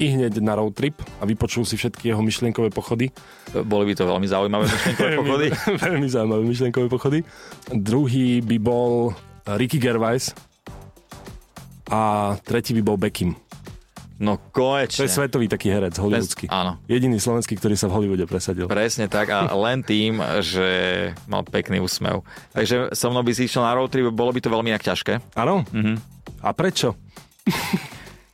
i 0.00 0.06
hneď 0.16 0.40
na 0.40 0.56
road 0.56 0.72
trip 0.72 0.96
a 1.20 1.28
vypočul 1.28 1.68
si 1.68 1.76
všetky 1.76 2.08
jeho 2.08 2.22
myšlienkové 2.24 2.72
pochody. 2.72 3.12
Boli 3.52 3.92
by 3.92 3.94
to 3.94 4.08
veľmi 4.08 4.26
zaujímavé 4.26 4.64
myšlienkové 4.64 5.10
pochody. 5.20 5.46
Veľmi 5.76 6.08
zaujímavé 6.08 6.42
myšlienkové 6.48 6.86
pochody. 6.88 7.18
Druhý 7.68 8.40
by 8.40 8.56
bol 8.58 9.12
Ricky 9.44 9.76
Gervais 9.76 10.32
a 11.90 12.34
tretí 12.40 12.72
by 12.72 12.82
bol 12.86 12.96
Beckham. 12.96 13.36
No 14.20 14.36
To 14.36 14.52
konečne. 14.52 15.00
je 15.00 15.10
svetový 15.10 15.48
taký 15.48 15.72
herec, 15.72 15.96
hollywoodsky. 15.96 16.44
Áno. 16.46 16.76
Jediný 16.84 17.16
slovenský, 17.16 17.56
ktorý 17.56 17.72
sa 17.72 17.88
v 17.88 17.96
Hollywoode 17.96 18.28
presadil. 18.28 18.68
Presne 18.68 19.08
tak 19.08 19.32
a 19.32 19.48
len 19.64 19.80
tým, 19.80 20.20
že 20.44 20.68
mal 21.24 21.40
pekný 21.40 21.80
úsmev. 21.80 22.20
Takže 22.52 22.92
so 22.92 23.08
mnou 23.08 23.24
by 23.24 23.32
si 23.32 23.48
išiel 23.48 23.64
na 23.64 23.72
road 23.72 23.88
trip, 23.88 24.12
bolo 24.12 24.30
by 24.30 24.38
to 24.38 24.52
veľmi 24.52 24.68
inak 24.68 24.84
ťažké. 24.84 25.24
Áno? 25.34 25.64
Mhm. 25.72 25.96
A 26.44 26.52
prečo? 26.52 27.00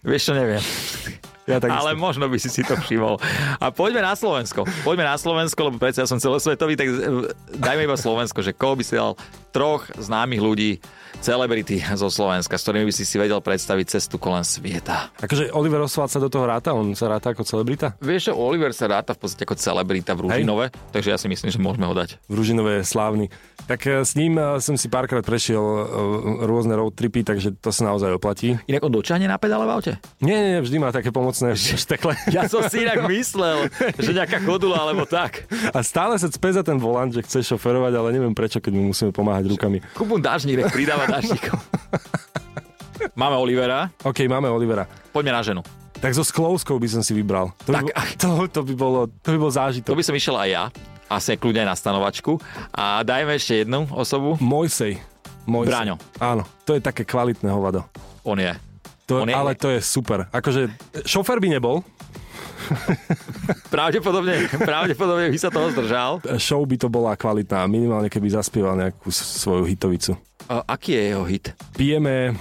Vieš 0.03 0.23
čo, 0.27 0.35
neviem. 0.35 0.63
Ja 1.47 1.63
tak 1.63 1.71
Ale 1.71 1.95
možno 1.95 2.27
by 2.27 2.43
si 2.43 2.51
si 2.51 2.67
to 2.67 2.75
všimol. 2.75 3.23
A 3.63 3.71
poďme 3.71 4.03
na 4.03 4.19
Slovensko. 4.19 4.67
Poďme 4.83 5.07
na 5.07 5.15
Slovensko, 5.15 5.71
lebo 5.71 5.79
predsa 5.79 6.03
ja 6.03 6.11
som 6.11 6.19
celosvetový, 6.19 6.75
tak 6.75 6.91
dajme 7.55 7.87
iba 7.87 7.95
Slovensko, 7.95 8.43
že 8.43 8.51
koho 8.51 8.75
by 8.75 8.83
si 8.83 8.99
dal 8.99 9.15
troch 9.55 9.87
známych 9.95 10.43
ľudí, 10.43 10.83
celebrity 11.21 11.81
zo 11.95 12.09
Slovenska, 12.13 12.57
s 12.59 12.63
ktorými 12.67 12.89
by 12.89 12.95
si 12.95 13.05
si 13.07 13.17
vedel 13.17 13.39
predstaviť 13.41 13.87
cestu 13.97 14.17
kolem 14.21 14.43
sveta. 14.43 15.13
Akože 15.21 15.53
Oliver 15.55 15.85
Oswald 15.85 16.13
sa 16.13 16.21
do 16.21 16.29
toho 16.29 16.45
ráta? 16.45 16.77
On 16.77 16.93
sa 16.93 17.09
ráta 17.09 17.33
ako 17.33 17.47
celebrita? 17.47 17.97
Vieš, 18.03 18.31
že 18.31 18.33
Oliver 18.33 18.73
sa 18.75 18.91
ráta 18.91 19.15
v 19.17 19.23
podstate 19.23 19.47
ako 19.49 19.57
celebrita 19.57 20.13
v 20.13 20.29
Ružinove, 20.29 20.75
takže 20.93 21.15
ja 21.15 21.19
si 21.19 21.31
myslím, 21.31 21.51
že 21.53 21.61
môžeme 21.63 21.87
ho 21.89 21.95
dať. 21.95 22.21
V 22.29 22.35
Ružinové 22.37 22.83
je 22.83 22.85
slávny. 22.85 23.27
Tak 23.67 23.81
e, 23.89 24.05
s 24.07 24.15
ním 24.15 24.39
e, 24.39 24.61
som 24.63 24.79
si 24.79 24.87
párkrát 24.87 25.25
prešiel 25.27 25.59
e, 25.59 25.83
rôzne 26.47 26.79
road 26.79 26.95
tripy, 26.95 27.27
takže 27.27 27.57
to 27.59 27.75
sa 27.75 27.89
naozaj 27.89 28.15
oplatí. 28.15 28.61
Inak 28.71 28.87
on 28.87 28.93
dočahne 28.95 29.27
na 29.27 29.41
pedále 29.41 29.67
v 29.67 29.73
aute? 29.73 29.93
Nie, 30.23 30.39
nie, 30.39 30.51
nie, 30.57 30.61
vždy 30.63 30.77
má 30.79 30.95
také 30.95 31.11
pomocné 31.11 31.57
štekle. 31.57 32.15
Ja 32.37 32.45
som 32.53 32.69
si 32.69 32.85
inak 32.85 33.09
myslel, 33.09 33.73
že 33.97 34.13
nejaká 34.13 34.45
chodula 34.45 34.77
alebo 34.77 35.09
tak. 35.09 35.49
A 35.73 35.81
stále 35.81 36.21
sa 36.21 36.29
cpe 36.29 36.53
za 36.53 36.61
ten 36.61 36.77
volant, 36.77 37.09
že 37.09 37.25
chce 37.25 37.55
šoferovať, 37.55 37.93
ale 37.97 38.09
neviem 38.13 38.35
prečo, 38.37 38.61
keď 38.61 38.73
mu 38.77 38.93
musíme 38.93 39.09
pomáhať 39.09 39.49
rukami. 39.49 39.81
Kupu 39.97 40.21
dážnik, 40.21 40.69
pridáva 40.69 41.06
dážnikov. 41.09 41.59
Máme 43.13 43.37
Olivera, 43.37 43.89
OK, 44.03 44.25
máme 44.25 44.49
Olivera. 44.49 44.85
poďme 45.11 45.33
na 45.33 45.41
ženu. 45.41 45.61
Tak 45.97 46.13
so 46.13 46.21
sklouskou 46.21 46.77
by 46.77 46.89
som 46.91 47.01
si 47.01 47.13
vybral. 47.13 47.53
To 47.65 47.73
by, 47.73 47.75
Tak, 47.75 47.85
bol, 47.85 47.93
ach. 47.95 48.11
to, 48.21 48.29
to 48.51 48.61
by 48.63 48.75
bolo, 48.75 49.01
to 49.21 49.29
by 49.33 49.39
bol 49.39 49.49
zážitok. 49.49 49.89
To 49.89 49.97
by 49.97 50.05
som 50.05 50.15
išiel 50.15 50.37
aj 50.37 50.49
ja. 50.49 50.65
Asi 51.07 51.39
kľudne 51.39 51.65
aj 51.65 51.71
na 51.71 51.77
stanovačku. 51.77 52.37
A 52.71 53.01
dajme 53.01 53.33
ešte 53.33 53.63
jednu 53.63 53.89
osobu. 53.89 54.37
Mojsej. 54.37 55.01
Mojsej. 55.47 55.71
Braňo. 55.71 55.95
Áno, 56.19 56.43
to 56.67 56.75
je 56.75 56.83
také 56.83 57.07
kvalitné 57.07 57.49
hovado. 57.49 57.87
On 58.27 58.37
je. 58.37 58.51
To, 59.07 59.23
On 59.23 59.29
je- 59.31 59.33
ale 59.33 59.55
to 59.55 59.71
je 59.71 59.79
super. 59.81 60.27
Akože 60.29 60.67
šofer 61.07 61.39
by 61.39 61.49
nebol, 61.53 61.81
Pravdepodobne, 63.71 64.51
pravdepodobne 64.51 65.31
by 65.31 65.39
sa 65.39 65.49
toho 65.49 65.71
zdržal. 65.71 66.19
show 66.37 66.59
by 66.63 66.75
to 66.75 66.91
bola 66.91 67.15
kvalitná, 67.15 67.63
minimálne 67.65 68.11
keby 68.11 68.27
zaspieval 68.33 68.75
nejakú 68.75 69.07
svoju 69.09 69.63
hitovicu. 69.65 70.19
A 70.47 70.63
aký 70.79 70.95
je 70.95 71.03
jeho 71.11 71.25
hit? 71.27 71.47
Pijeme 71.75 72.39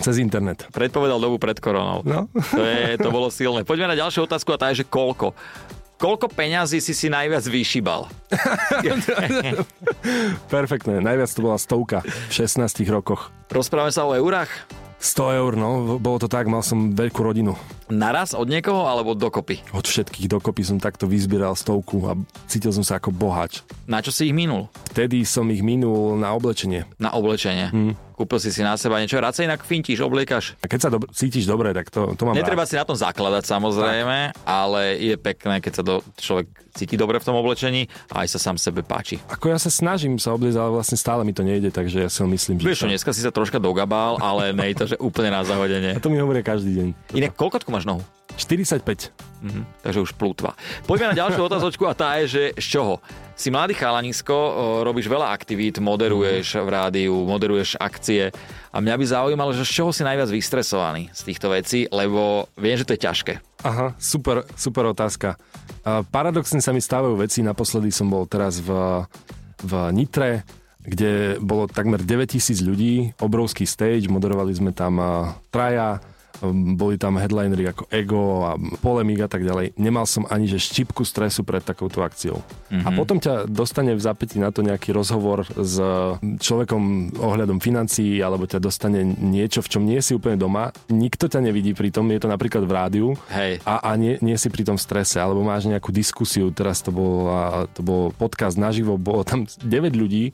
cez 0.00 0.16
internet. 0.16 0.64
Predpovedal 0.72 1.20
dobu 1.20 1.36
pred 1.36 1.60
koronou. 1.60 2.00
No. 2.00 2.32
To, 2.32 2.64
je, 2.64 2.96
to 2.96 3.12
bolo 3.12 3.28
silné. 3.28 3.68
Poďme 3.68 3.92
na 3.92 3.96
ďalšiu 4.00 4.24
otázku 4.24 4.56
a 4.56 4.56
tá 4.56 4.72
je, 4.72 4.82
že 4.82 4.88
koľko? 4.88 5.36
Koľko 6.00 6.32
peňazí 6.32 6.80
si 6.80 6.96
si 6.96 7.12
najviac 7.12 7.44
vyšibal? 7.44 8.08
Perfektné, 10.48 11.04
najviac 11.04 11.28
to 11.28 11.44
bola 11.44 11.60
stovka 11.60 12.00
v 12.00 12.32
16 12.32 12.88
rokoch. 12.88 13.28
Rozprávame 13.52 13.92
sa 13.92 14.08
o 14.08 14.16
eurách? 14.16 14.48
100 15.00 15.40
eur, 15.40 15.52
no, 15.56 15.96
bolo 15.96 16.20
to 16.20 16.28
tak, 16.28 16.44
mal 16.44 16.60
som 16.60 16.92
veľkú 16.92 17.24
rodinu. 17.24 17.56
Naraz 17.88 18.36
od 18.36 18.44
niekoho 18.52 18.84
alebo 18.84 19.16
dokopy? 19.16 19.64
Od 19.72 19.82
všetkých 19.82 20.28
dokopy 20.28 20.60
som 20.60 20.76
takto 20.76 21.08
vyzbieral 21.08 21.56
stovku 21.56 22.04
a 22.04 22.12
cítil 22.44 22.68
som 22.68 22.84
sa 22.84 23.00
ako 23.00 23.08
bohač. 23.08 23.64
Na 23.88 24.04
čo 24.04 24.12
si 24.12 24.28
ich 24.28 24.36
minul? 24.36 24.68
Vtedy 24.92 25.24
som 25.24 25.48
ich 25.48 25.64
minul 25.64 26.20
na 26.20 26.36
oblečenie. 26.36 26.84
Na 27.00 27.16
oblečenie. 27.16 27.72
Hm. 27.72 28.09
Kúpil 28.20 28.36
si 28.36 28.52
si 28.52 28.60
na 28.60 28.76
seba 28.76 29.00
niečo. 29.00 29.16
Rád 29.16 29.32
sa 29.32 29.48
inak 29.48 29.64
fintíš, 29.64 30.04
obliekaš. 30.04 30.52
A 30.60 30.68
keď 30.68 30.80
sa 30.84 30.88
dob- 30.92 31.08
cítiš 31.08 31.48
dobre, 31.48 31.72
tak 31.72 31.88
to, 31.88 32.12
to 32.12 32.28
mám 32.28 32.36
Netreba 32.36 32.68
rád. 32.68 32.68
si 32.68 32.76
na 32.76 32.84
tom 32.84 32.92
zakladať 32.92 33.48
samozrejme, 33.48 34.36
ale 34.44 35.00
je 35.00 35.16
pekné, 35.16 35.64
keď 35.64 35.72
sa 35.72 35.80
do, 35.80 36.04
človek 36.20 36.52
cíti 36.76 37.00
dobre 37.00 37.16
v 37.16 37.24
tom 37.24 37.32
oblečení 37.40 37.88
a 38.12 38.28
aj 38.28 38.36
sa 38.36 38.52
sám 38.52 38.60
sebe 38.60 38.84
páči. 38.84 39.16
Ako 39.32 39.48
ja 39.48 39.56
sa 39.56 39.72
snažím 39.72 40.20
sa 40.20 40.36
obliecť, 40.36 40.60
ale 40.60 40.68
vlastne 40.68 41.00
stále 41.00 41.24
mi 41.24 41.32
to 41.32 41.40
nejde, 41.40 41.72
takže 41.72 42.04
ja 42.04 42.12
si 42.12 42.20
myslím, 42.28 42.60
že... 42.60 42.68
Vieš 42.68 42.80
čo, 42.84 42.92
dneska 42.92 43.10
si 43.16 43.24
sa 43.24 43.32
troška 43.32 43.56
dogabal, 43.56 44.20
ale 44.20 44.52
nej 44.52 44.76
to, 44.76 44.84
že 44.84 45.00
úplne 45.00 45.32
na 45.32 45.40
zahodenie. 45.40 45.94
A 45.96 46.00
to 46.04 46.12
mi 46.12 46.20
hovoria 46.20 46.44
každý 46.44 46.76
deň. 46.76 47.16
Inak 47.16 47.32
koľko 47.40 47.72
máš 47.72 47.88
nohu? 47.88 48.04
45. 48.36 49.29
Mhm, 49.40 49.64
takže 49.80 50.04
už 50.04 50.12
plútva. 50.20 50.52
Poďme 50.84 51.16
na 51.16 51.18
ďalšiu 51.24 51.42
otázočku 51.48 51.88
a 51.88 51.96
tá 51.96 52.20
je, 52.20 52.24
že 52.28 52.42
z 52.60 52.66
čoho? 52.76 52.94
Si 53.32 53.48
mladý 53.48 53.72
chalanisko, 53.72 54.36
robíš 54.84 55.08
veľa 55.08 55.32
aktivít, 55.32 55.80
moderuješ 55.80 56.60
v 56.60 56.68
rádiu, 56.68 57.24
moderuješ 57.24 57.80
akcie 57.80 58.28
a 58.68 58.76
mňa 58.84 58.94
by 59.00 59.04
zaujímalo, 59.08 59.56
že 59.56 59.64
z 59.64 59.80
čoho 59.80 59.90
si 59.96 60.04
najviac 60.04 60.28
vystresovaný 60.28 61.08
z 61.16 61.20
týchto 61.24 61.48
vecí, 61.48 61.88
lebo 61.88 62.52
viem, 62.60 62.76
že 62.76 62.84
to 62.84 62.92
je 62.94 63.00
ťažké. 63.00 63.34
Aha, 63.64 63.96
super, 63.96 64.44
super 64.60 64.92
otázka. 64.92 65.40
Paradoxne 66.12 66.60
sa 66.60 66.76
mi 66.76 66.84
stávajú 66.84 67.16
veci. 67.16 67.40
Naposledy 67.40 67.88
som 67.88 68.12
bol 68.12 68.28
teraz 68.28 68.60
v, 68.60 68.68
v 69.64 69.72
Nitre, 69.96 70.44
kde 70.84 71.40
bolo 71.40 71.64
takmer 71.64 72.04
9000 72.04 72.60
ľudí, 72.60 73.16
obrovský 73.24 73.64
stage, 73.64 74.08
moderovali 74.12 74.52
sme 74.52 74.76
tam 74.76 75.00
traja, 75.48 76.00
boli 76.48 76.96
tam 76.96 77.20
headlinery 77.20 77.68
ako 77.70 77.84
Ego 77.92 78.22
a 78.48 78.56
Polemik 78.80 79.24
a 79.24 79.28
tak 79.28 79.44
ďalej. 79.44 79.76
Nemal 79.76 80.08
som 80.08 80.24
ani 80.28 80.48
že 80.48 80.56
štipku 80.56 81.04
stresu 81.04 81.44
pred 81.44 81.60
takouto 81.60 82.00
akciou. 82.00 82.40
Mm-hmm. 82.72 82.84
A 82.86 82.88
potom 82.96 83.20
ťa 83.20 83.44
dostane 83.46 83.92
v 83.92 84.00
zapäti 84.00 84.40
na 84.40 84.48
to 84.48 84.64
nejaký 84.64 84.96
rozhovor 84.96 85.44
s 85.54 85.76
človekom 86.20 87.14
ohľadom 87.20 87.60
financií 87.60 88.18
alebo 88.24 88.48
ťa 88.48 88.58
dostane 88.58 89.04
niečo, 89.04 89.60
v 89.60 89.70
čom 89.70 89.82
nie 89.84 90.00
si 90.00 90.16
úplne 90.16 90.40
doma. 90.40 90.72
Nikto 90.88 91.28
ťa 91.28 91.44
nevidí 91.44 91.76
pri 91.76 91.92
tom, 91.92 92.08
je 92.08 92.20
to 92.20 92.28
napríklad 92.28 92.64
v 92.64 92.72
rádiu 92.72 93.08
Hej. 93.30 93.60
a, 93.68 93.84
a 93.84 93.90
nie, 94.00 94.16
nie 94.24 94.36
si 94.40 94.48
pri 94.48 94.64
tom 94.64 94.80
strese, 94.80 95.20
alebo 95.20 95.44
máš 95.44 95.68
nejakú 95.68 95.92
diskusiu, 95.92 96.48
teraz 96.50 96.80
to 96.80 96.90
bol, 96.90 97.28
to 97.76 97.84
bol 97.84 98.10
podcast 98.16 98.56
naživo, 98.56 98.96
bolo 98.96 99.22
tam 99.22 99.44
9 99.44 99.92
ľudí 99.92 100.32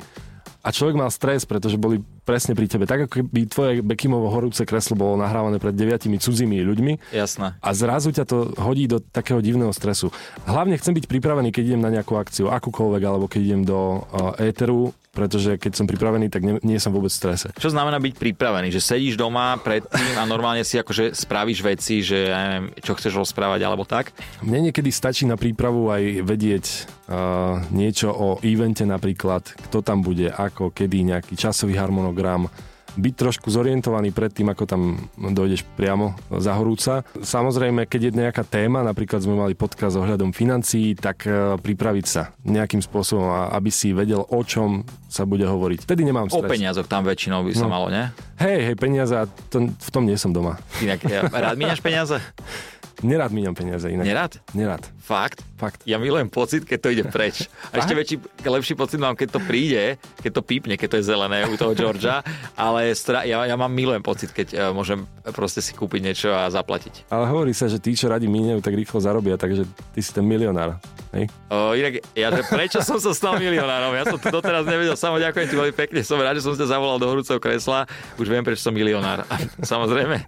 a 0.66 0.74
človek 0.74 0.98
mal 0.98 1.14
stres, 1.14 1.46
pretože 1.46 1.78
boli 1.78 2.02
presne 2.26 2.58
pri 2.58 2.66
tebe. 2.66 2.90
Tak 2.90 3.06
ako 3.06 3.22
by 3.30 3.40
tvoje 3.46 3.72
Bekimovo 3.86 4.26
horúce 4.34 4.66
kreslo 4.66 4.98
bolo 4.98 5.14
nahrávané 5.14 5.62
pred 5.62 5.78
deviatimi 5.78 6.18
cudzími 6.18 6.58
ľuďmi 6.66 7.14
Jasné. 7.14 7.62
a 7.62 7.70
zrazu 7.70 8.10
ťa 8.10 8.26
to 8.26 8.50
hodí 8.58 8.90
do 8.90 8.98
takého 8.98 9.38
divného 9.38 9.70
stresu. 9.70 10.10
Hlavne 10.42 10.74
chcem 10.74 10.98
byť 10.98 11.06
pripravený, 11.06 11.54
keď 11.54 11.62
idem 11.70 11.82
na 11.86 11.94
nejakú 11.94 12.18
akciu, 12.18 12.50
akúkoľvek, 12.50 13.02
alebo 13.06 13.30
keď 13.30 13.40
idem 13.46 13.62
do 13.62 14.02
uh, 14.02 14.34
éteru, 14.42 14.90
pretože 15.16 15.56
keď 15.56 15.72
som 15.72 15.88
pripravený, 15.88 16.28
tak 16.28 16.44
nie, 16.44 16.60
nie 16.60 16.76
som 16.76 16.92
vôbec 16.92 17.08
v 17.08 17.16
strese. 17.16 17.48
Čo 17.56 17.72
znamená 17.72 17.96
byť 17.96 18.14
pripravený? 18.20 18.68
Že 18.68 18.84
sedíš 18.84 19.16
doma 19.16 19.56
predtým 19.56 20.20
a 20.20 20.28
normálne 20.28 20.60
si 20.60 20.76
akože 20.76 21.16
spravíš 21.16 21.64
veci, 21.64 22.04
že 22.04 22.28
ja 22.28 22.38
neviem, 22.44 22.76
čo 22.84 22.92
chceš 22.92 23.16
rozprávať 23.16 23.64
alebo 23.64 23.88
tak? 23.88 24.12
Mne 24.44 24.68
niekedy 24.68 24.92
stačí 24.92 25.24
na 25.24 25.40
prípravu 25.40 25.88
aj 25.88 26.20
vedieť 26.20 26.64
uh, 27.08 27.64
niečo 27.72 28.12
o 28.12 28.36
evente 28.44 28.84
napríklad, 28.84 29.56
kto 29.72 29.80
tam 29.80 30.04
bude, 30.04 30.28
ako, 30.28 30.76
kedy, 30.76 31.16
nejaký 31.16 31.32
časový 31.40 31.80
harmonogram, 31.80 32.52
byť 32.96 33.14
trošku 33.14 33.46
zorientovaný 33.46 34.10
pred 34.10 34.28
tým, 34.28 34.48
ako 34.48 34.64
tam 34.64 34.82
dojdeš 35.14 35.68
priamo 35.72 36.12
za 36.30 36.52
horúca. 36.52 37.04
Samozrejme, 37.14 37.84
keď 37.84 38.00
je 38.02 38.18
nejaká 38.18 38.42
téma, 38.42 38.80
napríklad 38.80 39.20
sme 39.20 39.36
mali 39.36 39.52
podkaz 39.52 39.94
ohľadom 39.94 40.32
financií, 40.32 40.92
tak 40.92 41.24
uh, 41.24 41.56
pripraviť 41.56 42.06
sa 42.06 42.32
nejakým 42.42 42.80
spôsobom, 42.80 43.24
aby 43.52 43.68
si 43.68 43.92
vedel, 43.92 44.20
o 44.22 44.40
čom 44.40 44.80
sa 45.06 45.22
bude 45.22 45.44
hovoriť. 45.44 45.84
Vtedy 45.84 46.02
nemám 46.02 46.28
O 46.28 46.40
stres. 46.40 46.50
peniazoch 46.50 46.84
tam 46.84 47.04
väčšinou 47.04 47.44
by 47.44 47.52
sa 47.52 47.64
No. 47.64 47.70
malo, 47.70 47.86
ne? 47.88 48.12
Hej, 48.36 48.58
hej, 48.64 48.76
peniaze, 48.76 49.14
to, 49.48 49.68
v 49.68 49.90
tom 49.90 50.04
nie 50.04 50.14
som 50.14 50.28
doma. 50.28 50.56
Inak 50.78 51.00
ja, 51.04 51.24
rád 51.24 51.56
míňaš 51.56 51.80
peniaze? 51.80 52.16
Nerád 53.04 53.32
míňam 53.32 53.52
peniaze 53.52 53.92
inak. 53.92 54.04
Nerád? 54.08 54.32
Nerád. 54.56 54.84
Fakt? 55.04 55.44
Fakt. 55.60 55.84
Ja 55.84 56.00
milujem 56.00 56.28
pocit, 56.32 56.64
keď 56.64 56.78
to 56.80 56.88
ide 56.92 57.04
preč. 57.08 57.48
A 57.72 57.80
ešte 57.80 57.92
väčší, 57.96 58.16
lepší 58.44 58.74
pocit 58.76 59.00
mám, 59.00 59.16
keď 59.16 59.36
to 59.36 59.40
príde, 59.44 60.00
keď 60.20 60.32
to 60.36 60.42
pípne, 60.44 60.74
keď 60.76 60.88
to 60.92 60.96
je 61.00 61.04
zelené 61.08 61.48
u 61.48 61.56
toho 61.56 61.72
Georgia, 61.76 62.20
ale 62.56 62.92
stra- 62.92 63.24
ja, 63.24 63.44
ja 63.44 63.56
mám 63.56 63.72
milujem 63.72 64.04
pocit, 64.04 64.32
keď 64.32 64.48
uh, 64.52 64.60
môžem 64.72 65.04
proste 65.32 65.64
si 65.64 65.72
kúpiť 65.72 66.00
niečo 66.00 66.28
a 66.32 66.48
zaplatiť. 66.52 67.08
Ale 67.08 67.28
hovorí 67.28 67.56
sa, 67.56 67.68
že 67.68 67.80
tí, 67.80 67.96
čo 67.96 68.08
radi 68.08 68.28
míňajú, 68.28 68.60
tak 68.60 68.76
rýchlo 68.76 69.00
zarobia, 69.00 69.40
takže 69.40 69.64
ty 69.96 70.00
si 70.00 70.10
ten 70.12 70.24
milionár. 70.24 70.76
Hej? 71.16 71.32
O, 71.48 71.72
inak, 71.72 72.04
ja, 72.12 72.28
že 72.28 72.42
prečo 72.44 72.78
som 72.84 73.00
sa 73.00 73.16
stal 73.16 73.40
milionárom? 73.40 73.96
Ja 73.96 74.04
som 74.04 74.20
to 74.20 74.28
doteraz 74.28 74.68
nevedel. 74.68 74.98
Samo 74.98 75.16
ďakujem 75.16 75.46
ti 75.48 75.56
veľmi 75.56 75.74
pekne. 75.74 76.00
Som 76.04 76.20
rád, 76.20 76.36
že 76.36 76.44
som 76.44 76.52
ťa 76.52 76.68
zavolal 76.68 77.00
do 77.00 77.08
horúceho 77.08 77.40
kresla. 77.40 77.88
Už 78.20 78.28
viem, 78.28 78.44
prečo 78.44 78.60
som 78.60 78.76
milionár. 78.76 79.24
Samozrejme, 79.72 80.20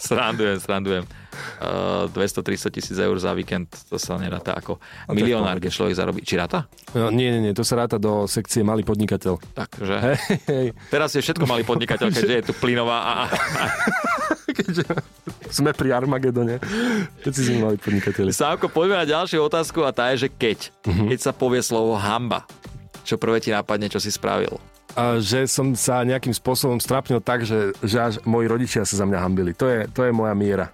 srandujem, 0.00 0.56
srandujem. 0.62 1.04
Uh, 1.62 2.06
200-300 2.12 2.74
tisíc 2.74 2.96
eur 2.96 3.16
za 3.16 3.32
víkend, 3.32 3.70
to 3.88 3.96
sa 3.96 4.16
neráta 4.20 4.56
ako 4.56 4.78
milionár, 5.10 5.58
keď 5.58 5.70
človek 5.72 5.94
zarobí. 5.96 6.20
Či 6.22 6.38
ráta? 6.38 6.68
No, 6.92 7.08
nie, 7.08 7.30
nie, 7.32 7.50
nie, 7.50 7.54
to 7.56 7.64
sa 7.66 7.80
ráta 7.80 7.96
do 7.96 8.28
sekcie 8.30 8.60
malý 8.64 8.84
podnikateľ. 8.86 9.40
Takže. 9.54 9.94
Hej, 10.00 10.18
hej. 10.48 10.66
Teraz 10.92 11.14
je 11.16 11.22
všetko 11.22 11.44
malý 11.48 11.62
podnikateľ, 11.66 12.08
keďže 12.12 12.34
je 12.34 12.44
tu 12.50 12.52
plynová 12.56 12.98
a, 13.00 13.14
Keďže 14.60 14.84
sme 15.50 15.70
pri 15.74 15.94
Armagedone. 15.94 16.58
Všetci 17.22 17.40
sme 17.40 17.58
mali 17.70 17.76
podnikateľi. 17.78 18.30
Sávko, 18.34 18.70
poďme 18.70 19.02
na 19.02 19.06
ďalšiu 19.06 19.42
otázku 19.46 19.82
a 19.86 19.94
tá 19.94 20.10
je, 20.14 20.26
že 20.26 20.28
keď. 20.30 20.58
Keď 20.84 21.18
sa 21.18 21.32
povie 21.34 21.62
slovo 21.62 21.94
hamba, 21.98 22.46
čo 23.06 23.18
prvé 23.18 23.42
ti 23.42 23.50
nápadne, 23.50 23.90
čo 23.90 24.02
si 24.02 24.10
spravil? 24.10 24.58
A 24.98 25.22
že 25.22 25.46
som 25.46 25.70
sa 25.78 26.02
nejakým 26.02 26.34
spôsobom 26.34 26.82
strapnil 26.82 27.22
tak, 27.22 27.46
že, 27.46 27.70
že 27.78 27.98
až 27.98 28.14
moji 28.26 28.50
rodičia 28.50 28.82
sa 28.82 28.98
za 28.98 29.06
mňa 29.06 29.18
hambili. 29.22 29.54
To 29.54 29.70
je, 29.70 29.86
to 29.86 30.02
je 30.02 30.10
moja 30.10 30.34
miera 30.34 30.66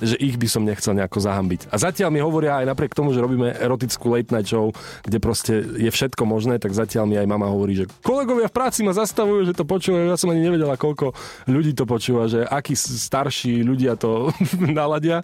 že 0.00 0.16
ich 0.16 0.36
by 0.40 0.48
som 0.48 0.64
nechcel 0.64 0.96
nejako 0.96 1.20
zahambiť. 1.20 1.70
A 1.70 1.76
zatiaľ 1.76 2.08
mi 2.10 2.20
hovoria 2.24 2.60
aj 2.64 2.66
napriek 2.72 2.96
tomu, 2.96 3.12
že 3.12 3.20
robíme 3.20 3.52
erotickú 3.56 4.10
late 4.10 4.32
night 4.32 4.48
show, 4.48 4.72
kde 5.04 5.18
proste 5.20 5.60
je 5.60 5.90
všetko 5.92 6.24
možné, 6.24 6.56
tak 6.56 6.72
zatiaľ 6.72 7.04
mi 7.06 7.16
aj 7.20 7.28
mama 7.28 7.46
hovorí, 7.48 7.76
že 7.76 7.84
kolegovia 8.00 8.48
v 8.48 8.56
práci 8.56 8.80
ma 8.82 8.96
zastavujú, 8.96 9.52
že 9.52 9.54
to 9.56 9.68
počúvajú. 9.68 10.08
Ja 10.08 10.16
som 10.16 10.32
ani 10.32 10.42
nevedela, 10.44 10.80
koľko 10.80 11.12
ľudí 11.46 11.76
to 11.76 11.84
počúva, 11.84 12.26
že 12.26 12.42
akí 12.44 12.74
starší 12.74 13.60
ľudia 13.62 13.94
to 14.00 14.32
naladia 14.80 15.20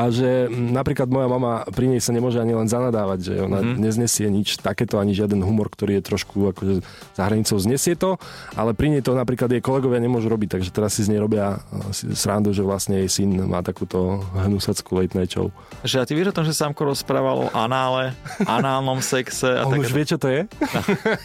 a 0.00 0.08
že 0.08 0.48
napríklad 0.50 1.06
moja 1.12 1.28
mama 1.28 1.64
pri 1.70 1.92
nej 1.92 2.00
sa 2.00 2.10
nemôže 2.10 2.40
ani 2.40 2.56
len 2.56 2.66
zanadávať, 2.66 3.18
že 3.20 3.34
ona 3.44 3.60
mm-hmm. 3.60 3.80
neznesie 3.80 4.26
nič 4.32 4.58
takéto, 4.60 4.96
ani 4.96 5.12
žiaden 5.12 5.44
humor, 5.44 5.68
ktorý 5.68 6.00
je 6.00 6.02
trošku 6.04 6.52
akože 6.56 6.74
za 7.14 7.22
hranicou 7.22 7.56
znesie 7.60 7.94
to, 7.94 8.16
ale 8.56 8.72
pri 8.72 8.90
nej 8.90 9.02
to 9.04 9.12
napríklad 9.12 9.50
jej 9.52 9.62
kolegovia 9.62 10.00
nemôžu 10.00 10.32
robiť, 10.32 10.58
takže 10.58 10.70
teraz 10.72 10.96
si 10.96 11.06
z 11.06 11.14
nej 11.14 11.20
robia 11.20 11.60
srandu, 11.92 12.54
že 12.54 12.62
vlastne 12.64 13.02
jej 13.04 13.10
syn 13.22 13.46
má 13.46 13.60
takúto 13.64 14.13
hnusackú 14.20 14.98
late 14.98 15.14
night 15.16 15.32
show. 15.32 15.48
Že 15.82 15.96
a 16.02 16.04
ty 16.04 16.12
vieš 16.14 16.30
o 16.30 16.36
tom, 16.36 16.46
že 16.46 16.54
Samko 16.54 16.86
rozprával 16.86 17.46
o 17.46 17.48
anále, 17.56 18.14
análnom 18.44 19.00
sexe 19.00 19.48
a 19.48 19.66
On 19.66 19.80
už 19.80 19.90
vie, 19.90 20.04
čo 20.06 20.20
to 20.20 20.30
je? 20.30 20.44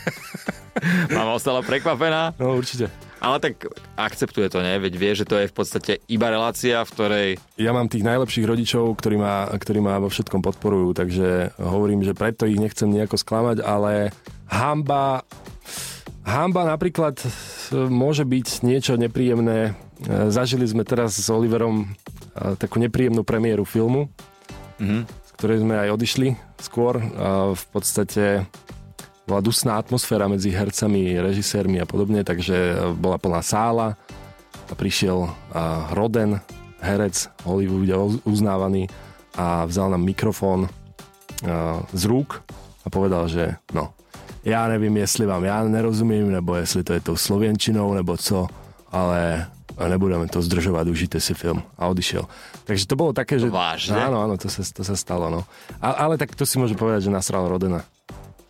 Mama 1.16 1.36
ostala 1.36 1.60
prekvapená. 1.60 2.34
No 2.40 2.56
určite. 2.56 2.88
Ale 3.20 3.44
tak 3.44 3.68
akceptuje 4.00 4.48
to, 4.48 4.64
nie? 4.64 4.80
Veď 4.80 4.94
vie, 4.96 5.12
že 5.12 5.28
to 5.28 5.36
je 5.36 5.52
v 5.52 5.56
podstate 5.56 6.00
iba 6.08 6.32
relácia, 6.32 6.80
v 6.88 6.92
ktorej... 6.96 7.28
Ja 7.60 7.76
mám 7.76 7.92
tých 7.92 8.08
najlepších 8.08 8.48
rodičov, 8.48 8.96
ktorí 8.96 9.20
ma, 9.20 9.52
ktorí 9.52 9.84
ma 9.84 10.00
vo 10.00 10.08
všetkom 10.08 10.40
podporujú, 10.40 10.96
takže 10.96 11.60
hovorím, 11.60 12.08
že 12.08 12.16
preto 12.16 12.48
ich 12.48 12.56
nechcem 12.56 12.88
nejako 12.88 13.20
sklamať, 13.20 13.60
ale 13.60 14.16
hamba... 14.48 15.28
Hamba 16.24 16.62
napríklad 16.64 17.20
môže 17.74 18.22
byť 18.24 18.62
niečo 18.62 18.94
nepríjemné. 18.96 19.74
Zažili 20.30 20.64
sme 20.64 20.86
teraz 20.86 21.18
s 21.18 21.28
Oliverom 21.28 21.90
takú 22.60 22.80
nepríjemnú 22.80 23.28
premiéru 23.28 23.68
filmu, 23.68 24.08
mm-hmm. 24.80 25.02
z 25.06 25.30
ktorej 25.36 25.58
sme 25.64 25.76
aj 25.76 25.90
odišli 25.96 26.28
skôr. 26.60 27.00
A 27.20 27.52
v 27.56 27.66
podstate 27.72 28.48
bola 29.30 29.46
dusná 29.46 29.78
atmosféra 29.78 30.26
medzi 30.26 30.50
hercami, 30.50 31.22
režisérmi 31.22 31.78
a 31.78 31.86
podobne, 31.86 32.26
takže 32.26 32.90
bola 32.98 33.22
plná 33.22 33.46
sála 33.46 33.94
a 34.70 34.74
prišiel 34.74 35.30
Roden, 35.94 36.42
herec 36.82 37.30
Hollywoode 37.46 38.24
uznávaný 38.26 38.90
a 39.38 39.70
vzal 39.70 39.94
nám 39.94 40.02
mikrofón 40.02 40.66
z 41.94 42.04
rúk 42.10 42.42
a 42.84 42.88
povedal, 42.90 43.30
že 43.30 43.60
no, 43.76 43.94
ja 44.42 44.66
nevím, 44.72 44.98
jestli 45.04 45.28
vám 45.28 45.44
ja 45.44 45.62
nerozumím, 45.68 46.32
nebo 46.32 46.56
jestli 46.56 46.82
to 46.84 46.96
je 46.96 47.02
tou 47.04 47.16
slovenčinou, 47.20 47.94
nebo 47.94 48.18
co, 48.18 48.48
ale 48.90 49.46
a 49.80 49.88
nebudeme 49.88 50.28
to 50.28 50.44
zdržovať, 50.44 50.86
užite 50.92 51.18
si 51.24 51.32
film. 51.32 51.64
A 51.80 51.88
odišiel. 51.88 52.28
Takže 52.68 52.84
to 52.84 53.00
bolo 53.00 53.16
také, 53.16 53.40
že... 53.40 53.48
Vážne? 53.48 53.96
Áno, 53.96 54.20
áno, 54.20 54.36
to 54.36 54.52
sa, 54.52 54.60
to 54.68 54.84
sa 54.84 54.96
stalo, 55.00 55.32
no. 55.32 55.48
A, 55.80 56.04
ale 56.04 56.20
tak 56.20 56.36
to 56.36 56.44
si 56.44 56.60
môžem 56.60 56.76
povedať, 56.76 57.08
že 57.08 57.12
nasral 57.16 57.48
Rodena. 57.48 57.88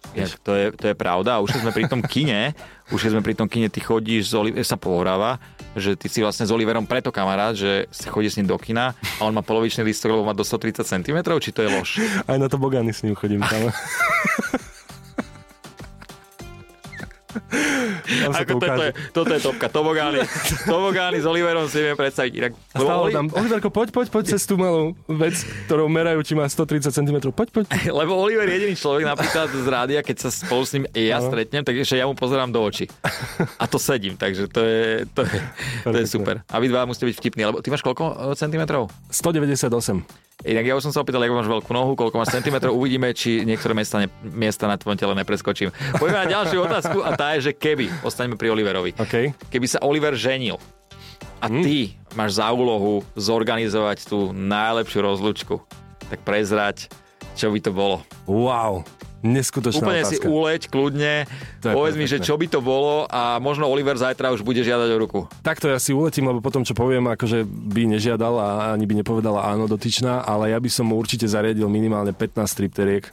Vieš, 0.10 0.42
to, 0.42 0.58
je, 0.58 0.74
to 0.74 0.86
je 0.90 0.96
pravda. 0.98 1.38
Už 1.38 1.54
keď 1.54 1.62
sme 1.62 1.74
pri 1.76 1.86
tom 1.86 2.02
kine, 2.02 2.58
už 2.94 3.00
keď 3.06 3.12
sme 3.14 3.22
pri 3.22 3.36
tom 3.38 3.46
kine, 3.46 3.70
ty 3.70 3.78
chodíš, 3.78 4.34
z 4.34 4.36
Oli- 4.42 4.58
sa 4.66 4.74
pohráva, 4.74 5.38
že 5.78 5.94
ty 5.94 6.10
si 6.10 6.26
vlastne 6.26 6.50
s 6.50 6.52
Oliverom 6.52 6.90
preto 6.90 7.14
kamarát, 7.14 7.54
že 7.54 7.86
si 7.94 8.10
chodí 8.10 8.26
s 8.26 8.42
ním 8.42 8.50
do 8.50 8.58
kina 8.58 8.98
a 8.98 9.22
on 9.22 9.34
má 9.38 9.46
polovičný 9.46 9.86
listok, 9.86 10.18
lebo 10.18 10.26
má 10.26 10.34
do 10.34 10.42
130 10.42 10.82
cm, 10.82 11.18
či 11.38 11.54
to 11.54 11.62
je 11.62 11.70
lož? 11.70 12.02
Aj 12.26 12.42
na 12.42 12.50
to 12.50 12.58
bogány 12.58 12.90
s 12.90 13.06
ním 13.06 13.14
chodím 13.14 13.46
tam. 13.46 13.70
Ako 18.36 18.58
to 18.58 18.66
toto, 18.66 18.84
je, 18.84 18.92
toto 19.14 19.32
je 19.34 19.42
topka. 19.42 19.66
Tobogány, 19.70 20.20
tobogány 20.66 21.18
s 21.22 21.26
Oliverom 21.26 21.66
si 21.70 21.80
viem 21.82 21.98
predstaviť. 21.98 22.32
Inak, 22.36 22.52
Oli... 22.78 23.14
tam, 23.14 23.26
Oliverko, 23.34 23.70
poď, 23.74 23.90
poď, 23.94 24.08
poď 24.14 24.24
cez 24.36 24.46
tú 24.46 24.60
malú 24.60 24.94
vec, 25.08 25.36
ktorou 25.66 25.90
merajú, 25.90 26.22
či 26.22 26.34
má 26.38 26.46
130 26.46 26.92
cm. 26.92 27.18
Poď, 27.34 27.48
poď. 27.50 27.66
Lebo 28.00 28.18
Oliver 28.18 28.46
je 28.46 28.56
jediný 28.60 28.76
človek 28.76 29.04
napríklad 29.08 29.48
z 29.50 29.68
rádia, 29.68 30.00
keď 30.06 30.28
sa 30.28 30.30
spolu 30.30 30.64
s 30.66 30.72
ním 30.76 30.86
ja 30.94 31.18
no. 31.22 31.28
stretnem, 31.30 31.64
takže 31.66 31.98
ja 31.98 32.06
mu 32.06 32.14
pozerám 32.14 32.50
do 32.54 32.60
očí. 32.62 32.86
A 33.58 33.66
to 33.66 33.78
sedím, 33.80 34.20
takže 34.20 34.52
to 34.52 34.62
je, 34.62 35.06
to 35.14 35.22
je, 35.26 35.38
to 35.86 35.98
je 35.98 36.06
super. 36.06 36.42
A 36.50 36.56
vy 36.60 36.68
dva 36.70 36.86
musíte 36.86 37.08
byť 37.10 37.16
vtipní, 37.18 37.42
lebo 37.48 37.62
ty 37.64 37.72
máš 37.72 37.82
koľko 37.86 38.36
centimetrov? 38.36 38.92
198. 39.10 40.30
Inak 40.40 40.72
ja 40.72 40.74
už 40.80 40.88
som 40.88 40.96
sa 40.96 41.04
opýtal, 41.04 41.20
ako 41.20 41.36
máš 41.36 41.52
veľkú 41.52 41.72
nohu, 41.76 41.92
koľko 42.00 42.16
máš 42.16 42.32
centimetrov, 42.32 42.72
uvidíme, 42.72 43.12
či 43.12 43.44
niektoré 43.44 43.76
miesta, 43.76 44.00
ne, 44.00 44.08
miesta 44.24 44.72
na 44.72 44.80
tvojom 44.80 44.96
tele 44.96 45.12
nepreskočím. 45.12 45.68
Poďme 46.00 46.24
na 46.24 46.28
ďalšiu 46.32 46.64
otázku 46.64 47.04
a 47.04 47.12
tá 47.12 47.36
je, 47.36 47.52
že 47.52 47.60
keby, 47.60 47.92
ostaňme 48.20 48.36
pri 48.36 48.52
Oliverovi, 48.52 48.92
okay. 49.00 49.32
keby 49.48 49.64
sa 49.64 49.80
Oliver 49.80 50.12
ženil 50.12 50.60
a 51.40 51.48
hmm. 51.48 51.64
ty 51.64 51.96
máš 52.20 52.36
za 52.36 52.52
úlohu 52.52 53.00
zorganizovať 53.16 54.12
tú 54.12 54.36
najlepšiu 54.36 55.00
rozlučku, 55.00 55.64
tak 56.12 56.20
prezrať, 56.28 56.92
čo 57.40 57.48
by 57.48 57.64
to 57.64 57.72
bolo. 57.72 58.04
Wow, 58.28 58.84
Neskutočná 59.20 59.84
Úplne 59.84 60.04
otázka. 60.08 60.16
si 60.16 60.32
uleď, 60.32 60.62
kľudne, 60.72 61.14
povedz 61.60 61.96
mi, 62.00 62.08
že 62.08 62.24
čo 62.24 62.40
by 62.40 62.48
to 62.48 62.64
bolo 62.64 63.04
a 63.08 63.36
možno 63.44 63.68
Oliver 63.68 63.96
zajtra 64.00 64.32
už 64.32 64.48
bude 64.48 64.64
žiadať 64.64 64.90
o 64.96 64.98
ruku. 65.00 65.20
Takto 65.44 65.68
ja 65.68 65.76
si 65.76 65.92
uletím, 65.92 66.32
lebo 66.32 66.40
potom, 66.40 66.64
čo 66.64 66.72
poviem, 66.72 67.04
akože 67.12 67.44
by 67.44 68.00
nežiadal 68.00 68.36
a 68.40 68.48
ani 68.72 68.88
by 68.88 69.04
nepovedala 69.04 69.44
áno 69.44 69.68
dotyčná, 69.68 70.24
ale 70.24 70.56
ja 70.56 70.60
by 70.60 70.72
som 70.72 70.88
mu 70.88 70.96
určite 70.96 71.28
zariadil 71.28 71.68
minimálne 71.68 72.16
15 72.16 72.48
stripteriek. 72.48 73.12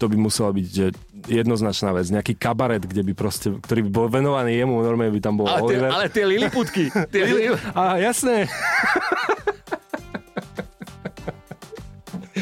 To 0.00 0.08
by 0.08 0.16
musela 0.16 0.56
byť 0.56 0.66
že 0.72 0.86
jednoznačná 1.26 1.94
vec. 1.94 2.10
Nejaký 2.10 2.34
kabaret, 2.38 2.82
kde 2.82 3.02
by 3.06 3.12
proste, 3.14 3.54
ktorý 3.62 3.86
by 3.88 3.90
bol 3.90 4.06
venovaný 4.10 4.58
jemu, 4.58 4.82
normálne 4.82 5.12
by 5.14 5.22
tam 5.22 5.34
bol 5.38 5.46
ale 5.46 5.62
Oliver. 5.62 5.88
Tie, 5.88 5.94
ale 5.94 6.06
tie 6.10 6.24
liliputky. 6.26 6.84
Tie 6.90 7.22
lili... 7.28 7.54
a 7.74 8.00
jasné. 8.02 8.46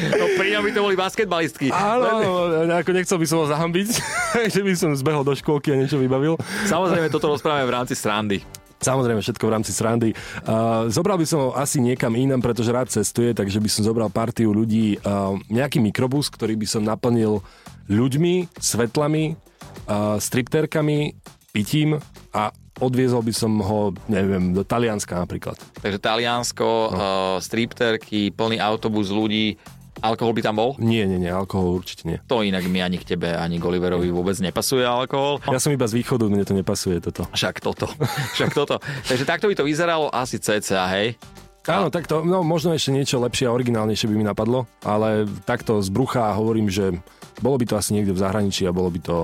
No 0.01 0.25
pri 0.39 0.47
ňom 0.57 0.63
by 0.65 0.71
to 0.73 0.81
boli 0.81 0.95
basketbalistky. 0.97 1.67
Áno, 1.69 2.49
ako 2.73 2.89
nechcel 2.95 3.17
by 3.21 3.27
som 3.27 3.37
ho 3.43 3.45
zahambiť, 3.45 3.87
že 4.55 4.61
by 4.63 4.73
som 4.73 4.91
zbehol 4.97 5.21
do 5.21 5.35
školky 5.35 5.73
a 5.73 5.77
niečo 5.77 6.01
vybavil. 6.01 6.39
Samozrejme, 6.65 7.11
toto 7.13 7.29
rozprávame 7.29 7.67
v 7.69 7.73
rámci 7.75 7.93
srandy. 7.93 8.41
Samozrejme, 8.81 9.21
všetko 9.21 9.45
v 9.45 9.53
rámci 9.53 9.71
srandy. 9.77 10.09
Uh, 10.41 10.89
zobral 10.89 11.13
by 11.13 11.25
som 11.29 11.37
ho 11.37 11.49
asi 11.53 11.77
niekam 11.77 12.17
inam, 12.17 12.41
pretože 12.41 12.73
rád 12.73 12.89
cestuje, 12.89 13.29
takže 13.37 13.61
by 13.61 13.69
som 13.69 13.85
zobral 13.85 14.09
partiu 14.09 14.49
ľudí, 14.49 14.97
uh, 15.05 15.37
nejaký 15.53 15.77
mikrobus, 15.77 16.33
ktorý 16.33 16.57
by 16.57 16.65
som 16.65 16.81
naplnil 16.81 17.45
ľuďmi, 17.91 18.55
svetlami, 18.55 19.35
uh, 19.35 20.15
stripterkami, 20.15 21.11
pitím 21.51 21.99
a 22.31 22.55
odviezol 22.79 23.21
by 23.21 23.33
som 23.35 23.51
ho, 23.59 23.91
neviem, 24.07 24.55
do 24.55 24.63
Talianska 24.63 25.19
napríklad. 25.19 25.59
Takže 25.83 25.99
Taliansko, 25.99 26.65
no. 26.65 26.95
uh, 26.95 27.35
stripterky, 27.43 28.31
plný 28.31 28.57
autobus 28.63 29.11
ľudí, 29.11 29.59
Alkohol 30.01 30.33
by 30.33 30.41
tam 30.41 30.57
bol? 30.57 30.73
Nie, 30.81 31.05
nie, 31.05 31.21
nie, 31.21 31.29
alkohol 31.29 31.77
určite 31.77 32.09
nie. 32.09 32.17
To 32.25 32.41
inak 32.41 32.65
mi 32.65 32.81
ani 32.81 32.97
k 32.97 33.05
tebe, 33.13 33.37
ani 33.37 33.61
k 33.61 33.67
Oliverovi 33.69 34.09
vôbec 34.09 34.33
nepasuje 34.41 34.81
alkohol. 34.81 35.37
Ja 35.45 35.61
som 35.61 35.69
iba 35.69 35.85
z 35.85 36.01
východu, 36.01 36.25
mne 36.25 36.41
to 36.41 36.57
nepasuje 36.57 36.97
toto. 36.97 37.29
Však 37.29 37.61
toto, 37.61 37.85
však 38.33 38.49
toto. 38.55 38.81
Takže 38.81 39.29
takto 39.29 39.45
by 39.45 39.53
to 39.53 39.61
vyzeralo 39.61 40.09
asi 40.09 40.41
cca, 40.41 40.89
hej? 40.97 41.21
Áno, 41.69 41.93
takto, 41.93 42.25
no 42.25 42.41
možno 42.41 42.73
ešte 42.73 42.89
niečo 42.89 43.21
lepšie 43.21 43.45
a 43.45 43.53
originálnejšie 43.53 44.09
by 44.09 44.15
mi 44.17 44.25
napadlo, 44.25 44.65
ale 44.81 45.29
takto 45.45 45.77
z 45.77 45.93
brucha 45.93 46.33
hovorím, 46.33 46.73
že 46.73 46.89
bolo 47.37 47.61
by 47.61 47.65
to 47.69 47.75
asi 47.77 47.93
niekde 47.93 48.17
v 48.17 48.21
zahraničí 48.21 48.65
a 48.65 48.73
bolo 48.73 48.89
by 48.89 48.99
to 49.01 49.17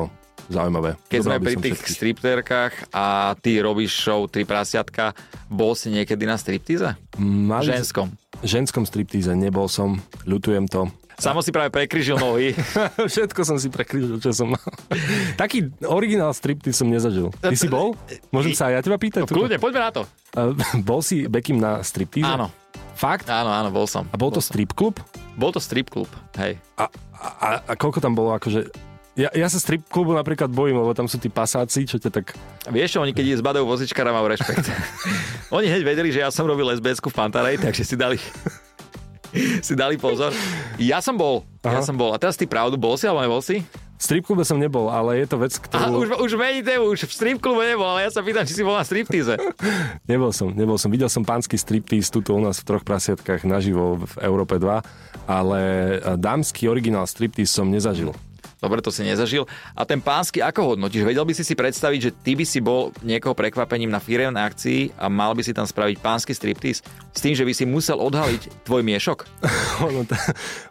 zaujímavé. 0.48 0.96
Keď 1.10 1.20
Dobral 1.22 1.34
sme 1.34 1.44
pri 1.44 1.56
tých 1.58 1.78
všetkých. 1.82 1.96
stripterkách 1.98 2.74
a 2.94 3.36
ty 3.42 3.58
robíš 3.60 3.92
show 3.92 4.30
Tri 4.30 4.46
prasiatka, 4.46 5.18
bol 5.50 5.74
si 5.74 5.90
niekedy 5.90 6.24
na 6.30 6.38
striptíze? 6.38 6.94
Mali... 7.18 7.74
Ženskom 7.74 8.14
ženskom 8.46 8.86
striptíze 8.86 9.32
nebol 9.34 9.66
som, 9.66 9.98
ľutujem 10.28 10.70
to. 10.70 10.90
Samo 11.18 11.42
si 11.42 11.50
práve 11.50 11.74
prekryžil 11.74 12.14
nohy. 12.22 12.54
Všetko 13.12 13.42
som 13.42 13.58
si 13.58 13.74
prekryžil, 13.74 14.22
čo 14.22 14.30
som 14.38 14.54
mal. 14.54 14.62
Taký 15.34 15.74
originál 15.90 16.30
striptease 16.30 16.78
som 16.78 16.86
nezažil. 16.86 17.34
Ty 17.42 17.58
si 17.58 17.66
bol? 17.66 17.98
Môžem 18.30 18.54
sa 18.54 18.70
aj 18.70 18.74
ja 18.78 18.80
teba 18.86 19.02
pýtať? 19.02 19.26
No, 19.26 19.30
kľudne, 19.30 19.58
poďme 19.58 19.82
na 19.82 19.90
to. 19.90 20.02
Bol 20.86 21.02
si 21.02 21.26
Bekim 21.26 21.58
na 21.58 21.82
striptíze? 21.82 22.30
Áno. 22.30 22.54
Fakt? 22.94 23.26
Áno, 23.34 23.50
áno, 23.50 23.74
bol 23.74 23.90
som. 23.90 24.06
A 24.10 24.18
bol, 24.18 24.30
bol 24.30 24.38
to 24.38 24.42
strip 24.46 24.78
klub? 24.78 25.02
Bol 25.34 25.50
to 25.50 25.62
strip 25.62 25.90
klub, 25.90 26.10
hej. 26.38 26.62
A, 26.78 26.86
a, 27.18 27.48
a 27.66 27.74
koľko 27.74 27.98
tam 27.98 28.14
bolo 28.14 28.34
akože 28.38 28.70
ja, 29.18 29.34
ja 29.34 29.50
sa 29.50 29.58
strip 29.58 29.82
klubu 29.90 30.14
napríklad 30.14 30.46
bojím, 30.54 30.78
lebo 30.78 30.94
tam 30.94 31.10
sú 31.10 31.18
tí 31.18 31.26
pasáci, 31.26 31.90
čo 31.90 31.98
ťa 31.98 32.14
tak... 32.14 32.38
Vieš 32.70 32.94
čo, 32.94 33.00
oni 33.02 33.18
keď 33.18 33.42
zbadajú 33.42 33.66
vozičkára, 33.66 34.14
mám 34.14 34.30
rešpekt. 34.30 34.70
oni 35.58 35.74
hneď 35.74 35.82
vedeli, 35.82 36.14
že 36.14 36.22
ja 36.22 36.30
som 36.30 36.46
robil 36.46 36.70
lesbiecku 36.70 37.10
v 37.10 37.18
Pantarej, 37.18 37.58
takže 37.58 37.82
si 37.82 37.98
dali 37.98 38.22
si 39.66 39.74
dali 39.74 40.00
pozor. 40.00 40.32
Ja 40.82 41.04
som 41.04 41.18
bol, 41.18 41.44
Aha. 41.64 41.80
ja 41.80 41.82
som 41.84 41.96
bol. 41.98 42.14
A 42.14 42.18
teraz 42.22 42.38
ty 42.40 42.46
pravdu, 42.46 42.80
bol 42.80 42.96
si 42.96 43.06
alebo 43.06 43.24
nebol 43.24 43.42
si? 43.44 43.64
V 43.98 44.02
stripklube 44.06 44.46
som 44.46 44.62
nebol, 44.62 44.94
ale 44.94 45.26
je 45.26 45.26
to 45.26 45.42
vec, 45.42 45.58
ktorú... 45.58 45.82
Aha, 45.82 45.90
už, 45.90 46.08
už 46.22 46.32
mení 46.38 46.62
tému, 46.62 46.94
už 46.94 47.10
v 47.10 47.14
stripklube 47.18 47.66
nebol, 47.66 47.90
ale 47.90 48.06
ja 48.06 48.14
sa 48.14 48.22
pýtam, 48.22 48.46
či 48.46 48.54
si 48.54 48.62
bol 48.62 48.78
na 48.78 48.86
striptíze. 48.86 49.34
nebol 50.12 50.30
som, 50.30 50.54
nebol 50.54 50.78
som. 50.78 50.94
Videl 50.94 51.10
som 51.10 51.26
pánsky 51.26 51.58
striptíz 51.58 52.14
tuto 52.14 52.38
u 52.38 52.42
nás 52.42 52.62
v 52.62 52.68
troch 52.70 52.86
prasiatkách 52.86 53.50
naživo 53.50 53.98
v 54.06 54.14
Európe 54.22 54.62
2, 54.62 54.86
ale 55.26 55.62
dámsky 56.14 56.70
originál 56.70 57.10
striptíz 57.10 57.50
som 57.50 57.74
nezažil. 57.74 58.14
Dobre, 58.58 58.82
to 58.82 58.90
si 58.90 59.06
nezažil. 59.06 59.46
A 59.78 59.86
ten 59.86 60.02
pánsky 60.02 60.42
ako 60.42 60.74
hodnotíš? 60.74 61.06
Vedel 61.06 61.30
by 61.30 61.34
si 61.38 61.46
si 61.46 61.54
predstaviť, 61.54 62.00
že 62.02 62.12
ty 62.12 62.34
by 62.34 62.42
si 62.42 62.58
bol 62.58 62.90
niekoho 63.06 63.38
prekvapením 63.38 63.94
na 63.94 64.02
firemnej 64.02 64.42
akcii 64.42 64.98
a 64.98 65.06
mal 65.14 65.38
by 65.38 65.46
si 65.46 65.54
tam 65.54 65.70
spraviť 65.70 66.02
pánsky 66.02 66.34
striptease 66.34 66.82
s 67.14 67.20
tým, 67.22 67.38
že 67.38 67.46
by 67.46 67.54
si 67.54 67.70
musel 67.70 68.02
odhaliť 68.02 68.66
tvoj 68.66 68.82
miešok? 68.82 69.30
ono, 69.90 70.02
t- 70.10 70.18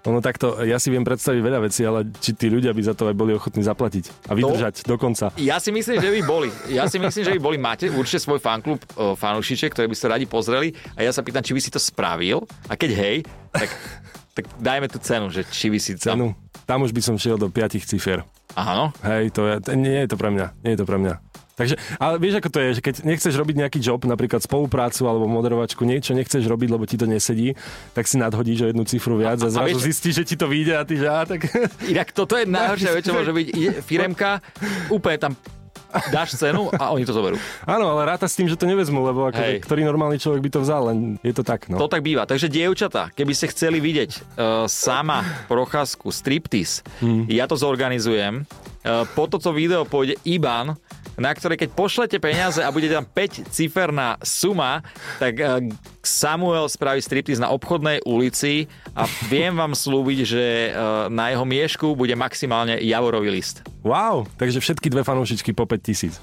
ono 0.03 0.19
takto, 0.19 0.67
ja 0.67 0.83
si 0.83 0.91
viem 0.91 1.07
predstaviť 1.07 1.39
veľa 1.39 1.61
vecí, 1.63 1.87
ale 1.87 2.11
či 2.19 2.35
tí 2.35 2.51
ľudia 2.51 2.75
by 2.75 2.83
za 2.83 2.95
to 2.99 3.07
aj 3.07 3.15
boli 3.15 3.39
ochotní 3.39 3.63
zaplatiť 3.63 4.31
a 4.31 4.35
vydržať 4.35 4.83
to, 4.83 4.91
do 4.91 4.97
konca. 4.99 5.31
Ja 5.39 5.63
si 5.63 5.71
myslím, 5.71 6.03
že 6.03 6.11
by 6.11 6.21
boli. 6.27 6.51
Ja 6.67 6.91
si 6.91 6.99
myslím, 6.99 7.23
že 7.23 7.35
by 7.39 7.41
boli. 7.43 7.57
Máte 7.59 7.87
určite 7.87 8.19
svoj 8.19 8.43
fanklub 8.43 8.83
fanúšiček, 8.95 9.75
ktorý 9.75 9.87
by 9.87 9.97
ste 9.97 10.07
radi 10.11 10.27
pozreli 10.27 10.75
a 10.99 11.07
ja 11.07 11.15
sa 11.15 11.23
pýtam, 11.23 11.47
či 11.47 11.55
by 11.55 11.61
si 11.63 11.71
to 11.71 11.79
spravil 11.79 12.43
a 12.67 12.75
keď 12.75 12.91
hej, 12.99 13.17
tak 13.55 13.71
tak 14.37 14.45
dajme 14.61 14.87
tú 14.93 15.01
cenu, 15.01 15.33
že 15.33 15.49
či 15.49 15.73
by 15.73 15.79
si 15.81 15.97
cenu. 15.97 16.37
Tam 16.69 16.85
už 16.85 16.93
by 16.93 17.01
som 17.01 17.17
šiel 17.17 17.41
do 17.41 17.49
5 17.49 17.81
cifier. 17.89 18.21
Áno. 18.53 18.93
Hej, 19.01 19.33
to 19.33 19.49
je, 19.49 19.55
nie 19.81 20.05
je 20.05 20.13
to 20.13 20.17
pre 20.21 20.29
mňa. 20.29 20.47
Nie 20.61 20.77
je 20.77 20.81
to 20.85 20.87
pre 20.87 21.01
mňa. 21.01 21.15
Takže, 21.57 21.81
ale 21.97 22.21
vieš, 22.21 22.37
ako 22.37 22.53
to 22.53 22.59
je, 22.61 22.71
že 22.77 22.83
keď 22.85 22.95
nechceš 23.09 23.33
robiť 23.33 23.57
nejaký 23.65 23.79
job, 23.81 24.05
napríklad 24.05 24.45
spoluprácu 24.45 25.09
alebo 25.09 25.25
moderovačku, 25.25 25.89
niečo 25.89 26.13
nechceš 26.13 26.45
robiť, 26.45 26.69
lebo 26.69 26.85
ti 26.85 27.01
to 27.01 27.09
nesedí, 27.09 27.57
tak 27.97 28.05
si 28.05 28.21
nadhodíš 28.21 28.61
o 28.61 28.69
jednu 28.69 28.85
cifru 28.85 29.17
viac 29.17 29.41
a, 29.41 29.49
a 29.49 29.53
zrazu 29.57 29.73
vieš, 29.73 29.89
zistíš, 29.89 30.15
že 30.21 30.25
ti 30.29 30.37
to 30.37 30.53
vyjde 30.53 30.77
a 30.77 30.85
ty 30.85 31.01
že 31.01 31.09
á, 31.09 31.25
tak... 31.25 31.49
Inak 31.89 32.13
toto 32.13 32.37
je 32.37 32.45
najhoršia 32.45 32.93
vec, 32.93 33.03
čo 33.09 33.17
môže 33.17 33.33
byť. 33.33 33.47
Firemka, 33.89 34.45
úplne 34.93 35.17
tam 35.17 35.33
dáš 36.15 36.37
cenu 36.37 36.69
a 36.75 36.93
oni 36.93 37.07
to 37.07 37.15
zoberú. 37.15 37.37
Áno, 37.65 37.91
ale 37.93 38.03
ráta 38.07 38.27
s 38.27 38.37
tým, 38.37 38.51
že 38.51 38.59
to 38.59 38.69
nevezmu, 38.69 39.01
lebo 39.03 39.31
ako, 39.31 39.63
ktorý 39.63 39.87
normálny 39.87 40.19
človek 40.21 40.43
by 40.45 40.51
to 40.53 40.61
vzal, 40.63 40.93
len 40.93 41.17
je 41.23 41.33
to 41.33 41.43
tak. 41.47 41.71
No. 41.71 41.81
To 41.81 41.89
tak 41.91 42.03
býva. 42.03 42.27
Takže 42.29 42.51
dievčatá, 42.51 43.11
keby 43.15 43.33
ste 43.33 43.51
chceli 43.53 43.79
vidieť 43.79 44.11
uh, 44.17 44.23
sama 44.67 45.23
procházku 45.47 46.11
striptease, 46.11 46.83
hmm. 47.03 47.31
ja 47.31 47.47
to 47.47 47.59
zorganizujem. 47.59 48.45
Uh, 48.87 49.03
po 49.19 49.27
toto 49.27 49.51
video 49.51 49.83
pôjde 49.83 50.15
Iban 50.23 50.79
na 51.17 51.33
ktoré 51.33 51.57
keď 51.57 51.73
pošlete 51.73 52.17
peniaze 52.21 52.61
a 52.61 52.73
bude 52.73 52.89
tam 52.89 53.05
5 53.05 53.49
ciferná 53.51 54.21
suma, 54.21 54.85
tak 55.17 55.35
eh, 55.41 55.69
Samuel 56.05 56.69
spraví 56.69 57.01
striptease 57.01 57.43
na 57.43 57.51
obchodnej 57.51 58.05
ulici 58.05 58.71
a 58.93 59.09
viem 59.29 59.57
vám 59.57 59.73
slúbiť, 59.73 60.19
že 60.23 60.45
eh, 60.45 60.73
na 61.11 61.33
jeho 61.33 61.45
miešku 61.45 61.97
bude 61.97 62.13
maximálne 62.15 62.79
javorový 62.81 63.33
list. 63.33 63.65
Wow, 63.83 64.29
takže 64.37 64.61
všetky 64.61 64.93
dve 64.93 65.03
fanúšičky 65.03 65.57
po 65.57 65.65
5 65.65 65.81
tisíc 65.83 66.17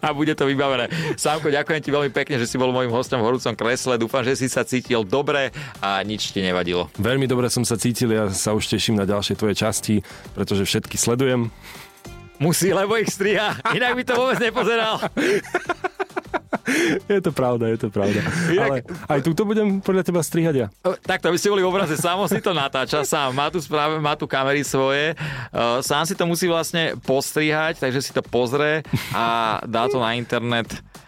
a 0.00 0.12
bude 0.12 0.34
to 0.34 0.48
vybavené. 0.48 0.88
Sámko, 1.14 1.52
ďakujem 1.52 1.80
ti 1.82 1.90
veľmi 1.92 2.10
pekne, 2.12 2.40
že 2.40 2.48
si 2.48 2.56
bol 2.56 2.72
môjim 2.72 2.92
hostom 2.92 3.20
v 3.20 3.26
horúcom 3.28 3.54
kresle. 3.54 4.00
Dúfam, 4.00 4.24
že 4.24 4.38
si 4.38 4.46
sa 4.50 4.64
cítil 4.64 5.04
dobre 5.04 5.52
a 5.80 6.00
nič 6.02 6.32
ti 6.32 6.40
nevadilo. 6.42 6.90
Veľmi 6.98 7.28
dobre 7.28 7.52
som 7.52 7.62
sa 7.62 7.78
cítil, 7.78 8.12
ja 8.12 8.28
sa 8.32 8.56
už 8.56 8.66
teším 8.66 8.98
na 8.98 9.06
ďalšie 9.06 9.38
tvoje 9.38 9.54
časti, 9.56 10.02
pretože 10.34 10.66
všetky 10.66 10.96
sledujem. 10.96 11.52
Musí, 12.36 12.72
lebo 12.72 12.96
ich 13.00 13.08
striha. 13.08 13.56
Inak 13.72 13.96
by 13.96 14.02
to 14.04 14.14
vôbec 14.14 14.38
nepozeral. 14.40 15.00
Je 17.06 17.22
to 17.22 17.30
pravda, 17.30 17.70
je 17.70 17.78
to 17.78 17.88
pravda. 17.94 18.20
Inak... 18.50 18.58
Ale 18.58 18.76
aj 19.06 19.20
túto 19.22 19.46
budem 19.46 19.78
podľa 19.78 20.02
teba 20.02 20.18
strihať 20.18 20.54
ja. 20.54 20.66
Takto, 21.06 21.30
aby 21.30 21.38
ste 21.38 21.48
boli 21.48 21.62
v 21.62 21.70
obraze, 21.70 21.94
sám 21.94 22.26
si 22.26 22.42
to 22.42 22.50
natáča, 22.50 23.06
sám 23.06 23.30
má 23.32 23.46
tu, 23.54 23.62
správe, 23.62 24.02
má 24.02 24.18
tu 24.18 24.26
kamery 24.26 24.66
svoje, 24.66 25.14
sám 25.80 26.04
si 26.04 26.18
to 26.18 26.26
musí 26.26 26.50
vlastne 26.50 26.98
postrihať, 27.06 27.78
takže 27.78 28.02
si 28.02 28.10
to 28.10 28.20
pozrie 28.20 28.82
a 29.14 29.58
dá 29.62 29.86
to 29.86 30.02
na 30.02 30.18
internet 30.18 30.66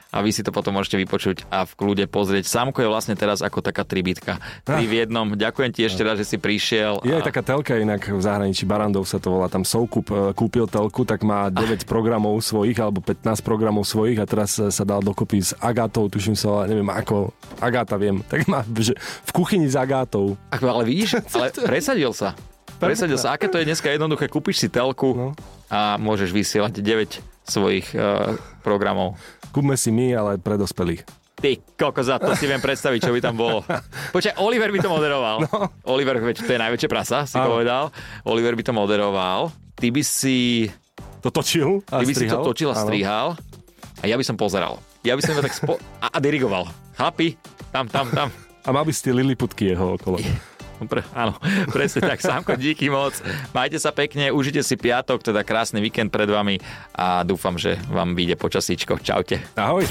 a 0.09 0.25
vy 0.25 0.33
si 0.33 0.41
to 0.41 0.49
potom 0.49 0.73
môžete 0.73 0.97
vypočuť 1.05 1.45
a 1.53 1.69
v 1.69 1.73
kľude 1.77 2.09
pozrieť. 2.09 2.49
Sámko 2.49 2.81
je 2.81 2.89
vlastne 2.89 3.13
teraz 3.13 3.45
ako 3.45 3.61
taká 3.61 3.85
tribitka. 3.85 4.41
Tri 4.65 4.89
v 4.89 5.05
jednom. 5.05 5.37
Ďakujem 5.37 5.71
ti 5.77 5.85
ešte 5.85 6.01
raz, 6.01 6.17
že 6.17 6.25
si 6.25 6.37
prišiel. 6.41 7.05
Je 7.05 7.13
a... 7.13 7.21
aj 7.21 7.29
taká 7.29 7.45
telka 7.45 7.77
inak 7.77 8.09
v 8.09 8.21
zahraničí, 8.21 8.65
Barandov 8.65 9.05
sa 9.05 9.21
to 9.21 9.37
volá, 9.37 9.53
tam 9.53 9.69
Soukup 9.69 10.09
e, 10.09 10.33
kúpil 10.33 10.65
telku, 10.65 11.05
tak 11.05 11.29
má 11.29 11.53
9 11.53 11.85
programov 11.85 12.41
svojich 12.41 12.81
alebo 12.81 13.05
15 13.05 13.45
programov 13.45 13.85
svojich 13.85 14.17
a 14.17 14.25
teraz 14.25 14.57
sa 14.57 14.85
dal 14.89 15.05
dokopy 15.05 15.45
s 15.45 15.53
Agátou, 15.61 16.09
tuším 16.09 16.33
sa, 16.33 16.65
neviem 16.65 16.89
ako, 16.89 17.37
Agáta 17.61 18.01
viem, 18.01 18.25
tak 18.33 18.49
má 18.49 18.65
že 18.81 18.97
v 19.29 19.31
kuchyni 19.37 19.69
s 19.69 19.77
Agátou. 19.77 20.41
Ako, 20.49 20.65
ale 20.73 20.89
vidíš, 20.89 21.21
ale 21.37 21.53
presadil 21.53 22.17
sa. 22.17 22.33
Presadil 22.79 23.19
sa. 23.19 23.35
Aké 23.35 23.51
to 23.51 23.61
je 23.61 23.67
dneska 23.69 23.91
jednoduché, 23.91 24.31
kúpiš 24.31 24.63
si 24.63 24.69
telku 24.71 25.13
no. 25.13 25.29
a 25.69 26.01
môžeš 26.01 26.31
vysielať 26.33 26.81
9 26.81 27.38
svojich 27.49 27.97
uh, 27.97 28.37
programov. 28.61 29.17
Kúpme 29.51 29.75
si 29.75 29.89
my, 29.89 30.13
ale 30.15 30.31
pre 30.37 30.61
dospelých. 30.61 31.03
Ty 31.39 31.55
koko, 31.79 32.03
za 32.03 32.19
to 32.19 32.35
si 32.35 32.51
viem 32.51 32.59
predstaviť, 32.59 32.99
čo 32.99 33.15
by 33.15 33.21
tam 33.23 33.39
bolo. 33.39 33.63
Počkaj, 34.15 34.43
Oliver 34.43 34.75
by 34.75 34.79
to 34.83 34.91
moderoval. 34.91 35.37
No. 35.47 35.71
Oliver, 35.87 36.19
veď 36.19 36.43
to 36.43 36.51
je 36.51 36.59
najväčšie 36.59 36.89
prasa, 36.91 37.31
si 37.31 37.39
Áno. 37.39 37.55
povedal. 37.55 37.95
Oliver 38.27 38.59
by 38.59 38.63
to 38.67 38.75
moderoval. 38.75 39.55
Ty 39.79 39.89
by 39.95 40.03
si... 40.03 40.67
To 41.23 41.31
točil 41.31 41.83
a 41.95 42.03
Ty 42.03 42.07
by 42.07 42.15
strihal. 42.15 42.31
si 42.31 42.35
to 42.35 42.47
točil 42.47 42.71
a 42.71 42.77
strihal. 42.79 43.27
A 44.03 44.05
ja 44.07 44.19
by 44.19 44.25
som 44.27 44.35
pozeral. 44.35 44.83
Ja 45.07 45.15
by 45.15 45.23
som 45.23 45.39
tak 45.39 45.55
spo... 45.55 45.79
a, 46.03 46.11
a 46.11 46.19
dirigoval. 46.19 46.67
Chlapi, 46.99 47.39
tam, 47.71 47.87
tam, 47.87 48.11
tam. 48.11 48.29
A 48.67 48.69
mal 48.75 48.83
by 48.83 48.91
si 48.91 49.07
tie 49.07 49.15
liliputky 49.15 49.71
jeho 49.71 49.95
okolo. 49.95 50.19
Pre, 50.87 51.03
áno, 51.17 51.35
presne 51.75 52.07
tak. 52.07 52.23
Sámko, 52.23 52.55
díky 52.55 52.87
moc. 52.93 53.19
Majte 53.51 53.83
sa 53.83 53.91
pekne, 53.91 54.31
užite 54.31 54.63
si 54.63 54.79
piatok, 54.79 55.25
teda 55.25 55.43
krásny 55.43 55.83
víkend 55.83 56.15
pred 56.15 56.31
vami 56.31 56.63
a 56.95 57.27
dúfam, 57.27 57.59
že 57.59 57.81
vám 57.91 58.15
vyjde 58.15 58.39
počasíčko. 58.39 59.03
Čaute. 59.03 59.43
Ahoj. 59.59 59.83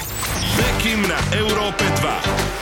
Bekim 0.55 1.03
na 1.05 1.19
Európe 1.35 1.83
2. 1.99 2.56